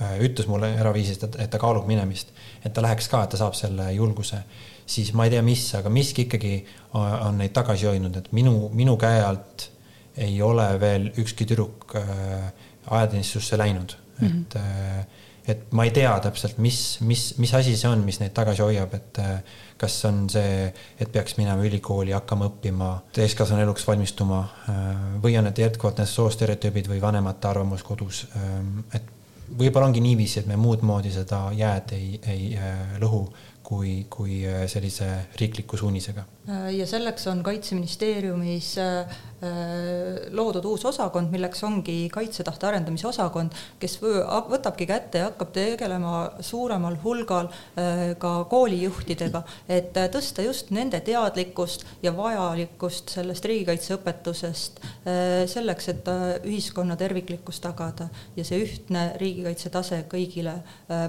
[0.00, 2.32] äh, ütles mulle eraviisist, et, et ta kaalub minemist,
[2.64, 4.42] et ta läheks ka, et ta saab selle julguse,
[4.86, 6.56] siis ma ei tea, mis, aga miski ikkagi
[6.94, 9.70] on neid tagasi hoidnud, et minu, minu käe alt
[10.16, 12.50] ei ole veel ükski tüdruk äh,
[12.86, 15.04] ajateenistusse läinud mm, -hmm.
[15.46, 18.94] Et ma ei tea täpselt, mis, mis, mis asi see on, mis neid tagasi hoiab,
[18.98, 20.66] et äh, kas on see,
[21.00, 24.86] et peaks minema ülikooli, hakkama õppima, täiskasvanu eluks valmistuma äh,
[25.22, 29.12] või on need jätkuvalt need soostereotüübid või vanemate arvamus kodus, ähm, et
[29.56, 33.26] võib-olla ongi niiviisi, et me muud moodi seda jääd ei, ei äh, lõhu
[33.66, 35.08] kui, kui sellise
[35.40, 36.22] riikliku suunisega.
[36.46, 38.76] Ja selleks on Kaitseministeeriumis
[39.36, 46.12] Äh, loodud uus osakond, milleks ongi kaitsetahte arendamise osakond, kes võtabki kätte ja hakkab tegelema
[46.40, 54.80] suuremal hulgal äh, ka koolijuhtidega, et äh, tõsta just nende teadlikkust ja vajalikkust sellest riigikaitseõpetusest
[55.52, 56.08] selleks, et
[56.48, 60.56] ühiskonna terviklikkust tagada ja see ühtne riigikaitse tase kõigile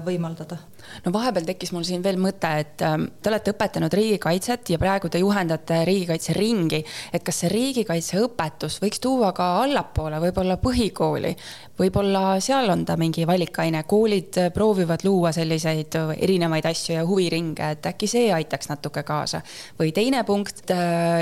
[0.04, 0.58] võimaldada.
[1.04, 5.22] no vahepeal tekkis mul siin veel mõte, et te olete õpetanud riigikaitset ja praegu te
[5.28, 11.34] juhendate riigikaitseringi, et kas see riigikaitse õpetus võiks tuua ka allapoole, võib-olla põhikooli,
[11.78, 17.90] võib-olla seal on ta mingi valikaine, koolid proovivad luua selliseid erinevaid asju ja huviringe, et
[17.92, 19.42] äkki see aitaks natuke kaasa.
[19.78, 20.70] või teine punkt,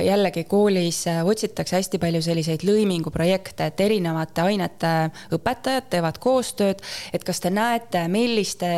[0.04, 4.92] jällegi koolis otsitakse hästi palju selliseid lõiminguprojekte, et erinevate ainete
[5.36, 6.82] õpetajad teevad koostööd,
[7.12, 8.70] et kas te näete, milliste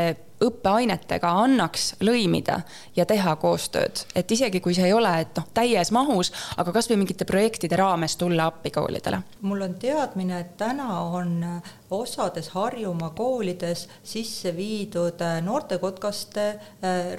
[0.45, 2.61] õppeainetega annaks lõimida
[2.97, 6.99] ja teha koostööd, et isegi kui see ei ole, et noh, täies mahus, aga kasvõi
[7.01, 9.23] mingite projektide raames tulla appi koolidele.
[9.43, 11.45] mul on teadmine, et täna on
[11.91, 16.59] osades Harjumaa koolides sisse viidud äh, noortekotkaste äh,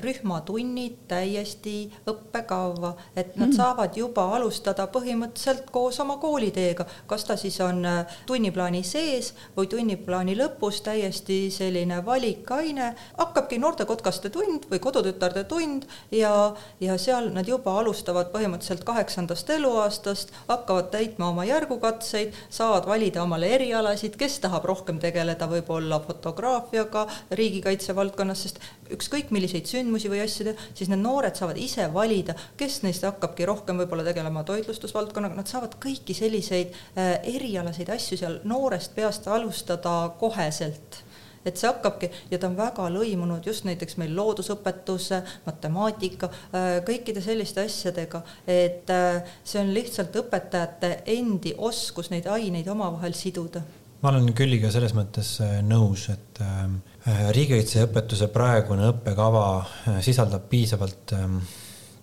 [0.01, 3.55] rühmatunnid täiesti õppekavva, et nad mm.
[3.57, 9.69] saavad juba alustada põhimõtteliselt koos oma kooliteega, kas ta siis on äh, tunniplaani sees või
[9.71, 17.49] tunniplaani lõpus täiesti selline valikaine, hakkabki noortekotkaste tund või kodutütarde tund ja, ja seal nad
[17.49, 24.58] juba alustavad põhimõtteliselt kaheksandast eluaastast, hakkavad täitma oma järgukatseid, saavad valida omale erialasid, kes tahab
[24.59, 28.59] tahab rohkem tegeleda võib-olla fotograafiaga riigikaitse valdkonnas, sest
[28.91, 33.47] ükskõik milliseid sündmusi või asju teha, siis need noored saavad ise valida, kes neist hakkabki
[33.47, 40.11] rohkem võib-olla tegelema toitlustusvaldkonnaga, nad saavad kõiki selliseid äh, erialaseid asju seal noorest peast alustada
[40.19, 41.05] koheselt.
[41.47, 45.07] Et see hakkabki ja ta on väga lõimunud just näiteks meil loodusõpetus,
[45.45, 52.67] matemaatika, äh, kõikide selliste asjadega, et äh, see on lihtsalt õpetajate endi oskus neid aineid
[52.67, 53.63] omavahel siduda
[54.01, 60.45] ma olen Külliga selles mõttes äh, nõus, et ähm, äh, riigikaitseõpetuse praegune õppekava äh, sisaldab
[60.51, 61.39] piisavalt ähm,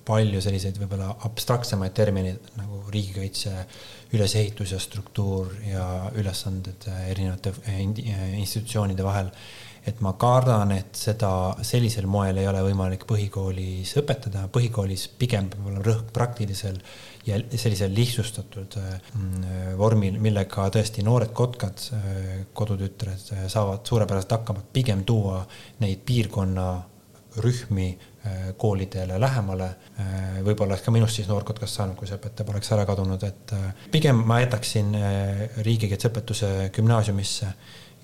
[0.07, 3.55] palju selliseid võib-olla abstraktsemaid termineid nagu riigikaitse
[4.15, 7.51] ülesehitus ja struktuur ja ülesanded erinevate
[8.39, 9.33] institutsioonide vahel.
[9.87, 15.67] et ma kardan, et seda sellisel moel ei ole võimalik põhikoolis õpetada, põhikoolis pigem peab
[15.67, 16.79] olema rõhk praktilisel
[17.27, 19.47] ja sellisel lihtsustatud mm,
[19.79, 21.83] vormil, millega tõesti noored kotkad,
[22.57, 25.41] kodutütred saavad suurepäraselt hakkama, pigem tuua
[25.83, 26.69] neid piirkonna
[27.43, 27.91] rühmi
[28.57, 29.69] koolidele lähemale.
[30.43, 33.55] võib-olla oleks ka minust siis noorkotkast saanud, kui see õpetaja poleks ära kadunud, et
[33.93, 34.97] pigem ma jätaksin
[35.67, 37.53] riigikaitseõpetuse gümnaasiumisse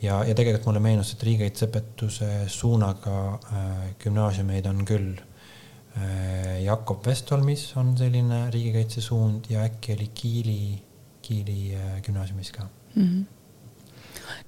[0.02, 3.18] ja, ja tegelikult mulle meenus, et riigikaitseõpetuse suunaga
[4.04, 5.31] gümnaasiumeid on küll Äh,
[6.62, 10.82] Jakob Westholmis on selline riigikaitsesuund ja äkki oli Kiili,
[11.22, 13.02] Kiili äh, gümnaasiumis ka mm.
[13.02, 13.24] -hmm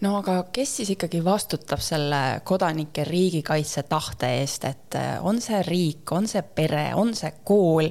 [0.01, 5.63] no aga kes siis ikkagi vastutab selle kodanike riigikaitse tahte eest, et äh, on see
[5.63, 7.91] riik, on see pere, on see kool,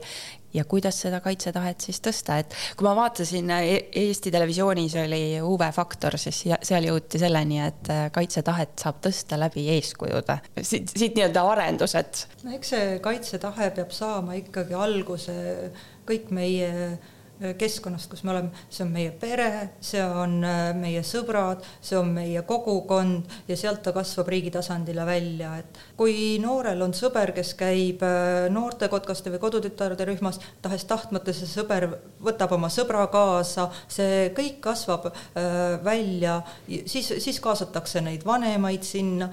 [0.54, 5.66] ja kuidas seda kaitsetahet siis tõsta, et kui ma vaatasin e-, Eesti Televisioonis oli UV
[5.76, 10.40] Faktor, siis seal jõuti selleni, et äh, kaitsetahet saab tõsta läbi eeskujude.
[10.62, 12.28] siit, siit nii-öelda arendused.
[12.44, 15.36] no eks see kaitsetahe peab saama ikkagi alguse
[16.08, 16.72] kõik meie
[17.58, 19.50] keskkonnast, kus me oleme, see on meie pere,
[19.84, 20.38] see on
[20.80, 26.38] meie sõbrad, see on meie kogukond ja sealt ta kasvab riigi tasandile välja, et kui
[26.44, 28.02] noorel on sõber, kes käib
[28.52, 31.86] noortekotkaste või kodutütarde rühmas, tahes-tahtmata see sõber
[32.24, 35.08] võtab oma sõbra kaasa, see kõik kasvab
[35.86, 39.30] välja, siis, siis kaasatakse neid vanemaid sinna,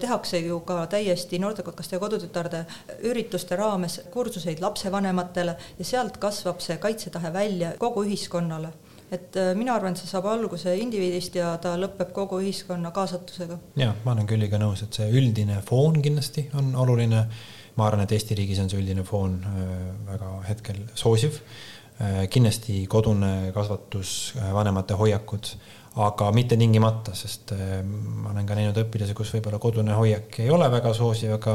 [0.00, 2.64] tehakse ju ka täiesti noortekotkaste ja kodutütarde
[3.10, 8.72] ürituste raames kursuseid lapsevanematele ja sealt kasvab see kaitsetahe välja kogu ühiskonnale
[9.12, 13.58] et äh, mina arvan, et see saab alguse indiviidist ja ta lõpeb kogu ühiskonna kaasatusega.
[13.78, 17.26] ja ma olen Külliga nõus, et see üldine foon kindlasti on oluline.
[17.76, 19.72] ma arvan, et Eesti riigis on see üldine foon äh,
[20.10, 21.40] väga hetkel soosiv.
[22.00, 25.54] Äh, kindlasti kodune kasvatus, vanemate hoiakud
[25.96, 30.50] aga mitte tingimata, sest äh, ma olen ka näinud õpilasi, kus võib-olla kodune hoiak ei
[30.52, 31.54] ole väga soosiv, aga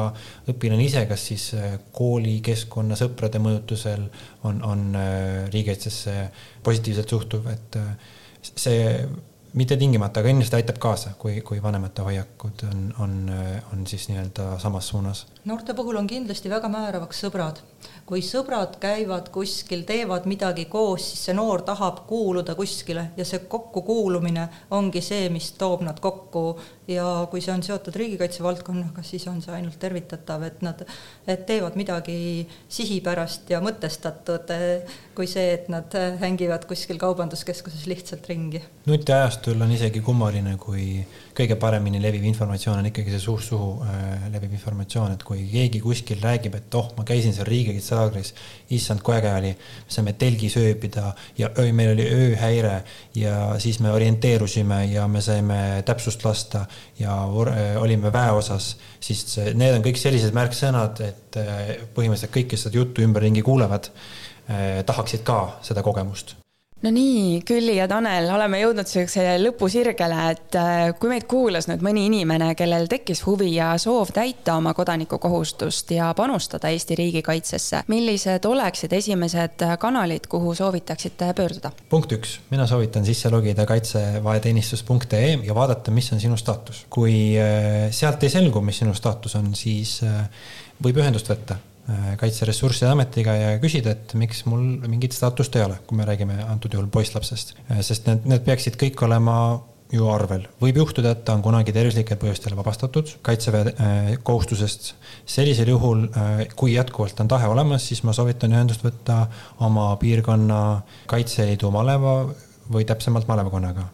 [0.49, 4.07] õpilane ise, kas siis äh, koolikeskkonna sõprade mõjutusel
[4.49, 6.15] on, on äh, riigikaitsesse
[6.65, 7.77] positiivselt suhtuv, et
[8.41, 8.95] see
[9.57, 13.15] mitte tingimata, aga kindlasti aitab kaasa, kui, kui vanemate hoiakud on, on,
[13.75, 15.25] on siis nii-öelda samas suunas.
[15.45, 17.61] Noorte puhul on kindlasti väga määravaks sõbrad
[18.11, 23.45] kui sõbrad käivad kuskil, teevad midagi koos, siis see noor tahab kuuluda kuskile ja see
[23.51, 26.43] kokkukuulumine ongi see, mis toob nad kokku
[26.91, 30.83] ja kui see on seotud riigikaitse valdkonnaga, siis on see ainult tervitatav, et nad,
[31.23, 32.17] et teevad midagi
[32.67, 34.51] sihipärast ja mõtestatud,
[35.15, 38.63] kui see, et nad hängivad kuskil kaubanduskeskuses lihtsalt ringi.
[38.91, 41.05] nutiajastul on isegi kummaline, kui
[41.37, 45.81] kõige paremini leviv informatsioon on ikkagi see suust suhu äh, leviv informatsioon, et kui keegi
[45.83, 48.33] kuskil räägib, et oh, ma käisin seal riigikaitse laagris,
[48.75, 49.53] issand, kui äge oli.
[49.91, 52.81] saime telgis ööbida ja öö, meil oli ööhäire
[53.15, 56.65] ja siis me orienteerusime ja me saime täpsust lasta
[56.99, 62.67] ja äh, olime väeosas, siis need on kõik sellised märksõnad, et äh, põhimõtteliselt kõik, kes
[62.67, 63.91] seda juttu ümberringi kuulevad,
[64.49, 66.40] äh, tahaksid ka seda kogemust
[66.81, 71.83] no nii, Külli ja Tanel, oleme jõudnud siuksele lõpusirgele, et äh, kui meid kuulas nüüd
[71.85, 78.45] mõni inimene, kellel tekkis huvi ja soov täita oma kodanikukohustust ja panustada Eesti riigikaitsesse, millised
[78.49, 81.73] oleksid esimesed kanalid, kuhu soovitaksite pöörduda?
[81.89, 86.85] punkt üks, mina soovitan sisse logida kaitseväeteenistus.ee ja vaadata, mis on sinu staatus.
[86.89, 90.23] kui äh, sealt ei selgu, mis sinu staatus on, siis äh,
[90.81, 95.79] võib ühendust võtta Äh, Kaitseressursside Ametiga ja küsida, et miks mul mingit staatust ei ole,
[95.87, 97.55] kui me räägime antud juhul poisslapsest.
[97.71, 99.35] Äh, sest need, need peaksid kõik olema
[99.91, 100.45] ju arvel.
[100.61, 104.93] võib juhtuda, et ta on kunagi tervislikel põhjustel vabastatud kaitseväe äh, kohustusest.
[105.25, 106.05] sellisel juhul,
[106.55, 109.25] kui jätkuvalt on tahe olemas, siis ma soovitan ühendust võtta
[109.59, 110.61] oma piirkonna
[111.11, 112.15] Kaitseliidu maleva
[112.71, 113.89] või täpsemalt malevakonnaga.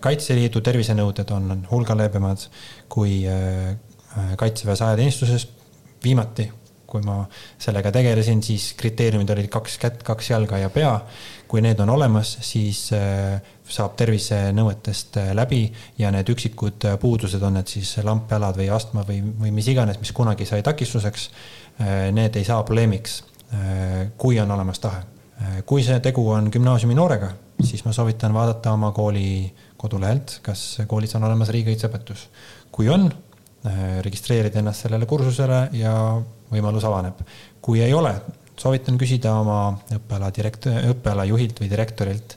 [0.00, 2.42] kaitseliidu tervisenõuded on hulga leebemad
[2.88, 3.22] kui
[4.36, 5.46] kaitseväes ajateenistuses
[6.04, 6.50] viimati
[6.94, 7.24] kui ma
[7.58, 10.94] sellega tegelesin, siis kriteeriumid olid kaks kätt, kaks jalga ja pea.
[11.48, 13.36] kui need on olemas, siis äh,
[13.70, 15.60] saab tervisenõuetest äh, läbi
[16.00, 20.00] ja need üksikud äh, puudused, on need siis lampjalad või astma või, või mis iganes,
[20.00, 21.28] mis kunagi sai takistuseks,
[22.14, 23.16] need ei saa probleemiks,
[24.18, 25.02] kui on olemas tahe.
[25.66, 27.32] kui see tegu on gümnaasiumi noorega,
[27.62, 32.28] siis ma soovitan vaadata oma kooli kodulehelt, kas koolis on olemas riigikaitseõpetus.
[32.70, 33.10] kui on,
[34.04, 35.94] registreerida ennast sellele kursusele ja
[36.54, 37.20] võimalus avaneb.
[37.64, 38.14] kui ei ole,
[38.60, 39.58] soovitan küsida oma
[39.96, 42.36] õppeala direkt-, õppeala juhilt või direktorilt,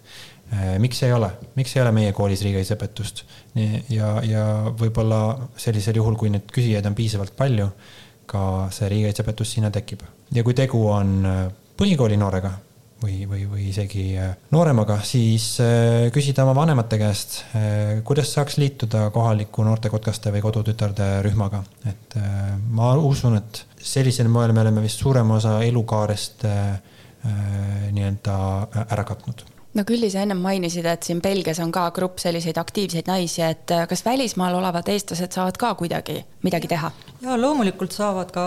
[0.51, 3.23] eh, miks ei ole, miks ei ole meie koolis riigikaitseõpetust.
[3.93, 4.43] ja, ja
[4.77, 7.69] võib-olla sellisel juhul, kui neid küsijaid on piisavalt palju,
[8.27, 10.01] ka see riigikaitseõpetus sinna tekib.
[10.33, 11.43] ja kui tegu on eh,
[11.77, 12.51] põhikooli noorega
[13.03, 15.59] või, või, või isegi eh, nooremaga, siis
[16.13, 17.43] küsida oma vanemate käest,
[18.03, 21.63] kuidas saaks liituda kohaliku noortekotkaste või kodutütarde rühmaga.
[21.85, 22.17] et
[22.73, 28.39] ma usun, et sellisel moel me oleme vist suurema osa elukaarest äh, äh, nii-öelda
[28.89, 29.45] ära katnud
[29.77, 33.73] no Külli, sa ennem mainisid, et siin Belgias on ka grupp selliseid aktiivseid naisi, et
[33.73, 36.91] äh, kas välismaal olevad eestlased saavad ka kuidagi midagi teha?
[37.21, 38.45] Ja loomulikult saavad ka,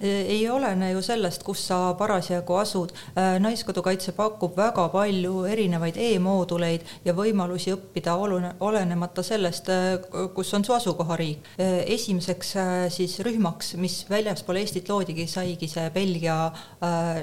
[0.00, 2.92] e, ei olene ju sellest, kus sa parasjagu asud.
[3.14, 10.54] Äh, naiskodukaitse pakub väga palju erinevaid e-mooduleid ja võimalusi õppida olune, olenemata sellest, äh, kus
[10.54, 11.48] on su asukohariik.
[11.60, 12.52] esimeseks
[12.94, 16.50] siis rühmaks, mis väljaspool Eestit loodigi, saigi see Belgia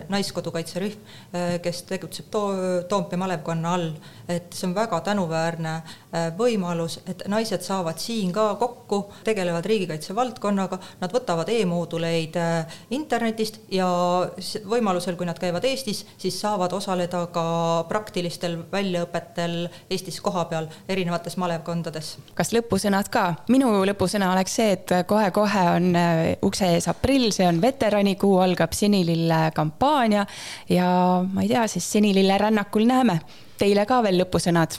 [0.10, 0.98] naiskodukaitserühm,
[1.64, 3.92] kes tegutseb Too-, Toompea malevkonna all,
[4.28, 10.16] et see on väga tänuväärne äh, võimalus, et naised saavad siin ka kokku, tegelevad riigikaitse
[10.16, 13.88] valdkonnaga, nad võtavad e-mooduleid äh, internetist ja
[14.68, 17.46] võimalusel, kui nad käivad Eestis, siis saavad osaleda ka
[17.90, 22.16] praktilistel väljaõpetel Eestis kohapeal erinevates malevkondades.
[22.38, 23.28] kas lõpusõnad ka?
[23.54, 28.76] minu lõpusõna oleks see, et kohe-kohe on äh, ukse ees aprill, see on veteranikuu, algab
[28.78, 30.26] Sinilille kampaania
[30.70, 30.90] ja
[31.26, 33.20] ma ei tea, siis Sinilille rännakul näeme.
[33.58, 34.78] Teile ka veel lõpusõnad.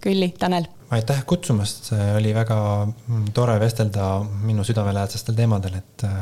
[0.00, 4.06] Külli, Tanel aitäh kutsumast, oli väga mm, tore vestelda
[4.42, 6.16] minu südamelähedastel teemadel, et äh,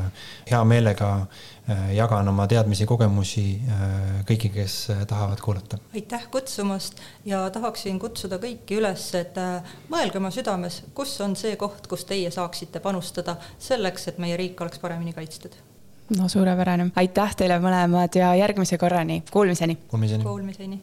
[0.51, 3.95] hea meelega äh, jagan oma teadmisi, kogemusi äh,
[4.29, 4.77] kõigiga, kes
[5.09, 5.79] tahavad kuulata.
[5.95, 9.41] aitäh kutsumast ja tahaksin kutsuda kõiki üles, et
[9.89, 14.61] mõelge oma südames, kus on see koht, kus teie saaksite panustada selleks, et meie riik
[14.61, 15.57] oleks paremini kaitstud.
[16.19, 19.81] no suurepärane, aitäh teile mõlemad ja järgmise korrani, kuulmiseni.
[19.89, 20.25] Kuulmiseni.
[20.25, 20.83] Kuulmiseni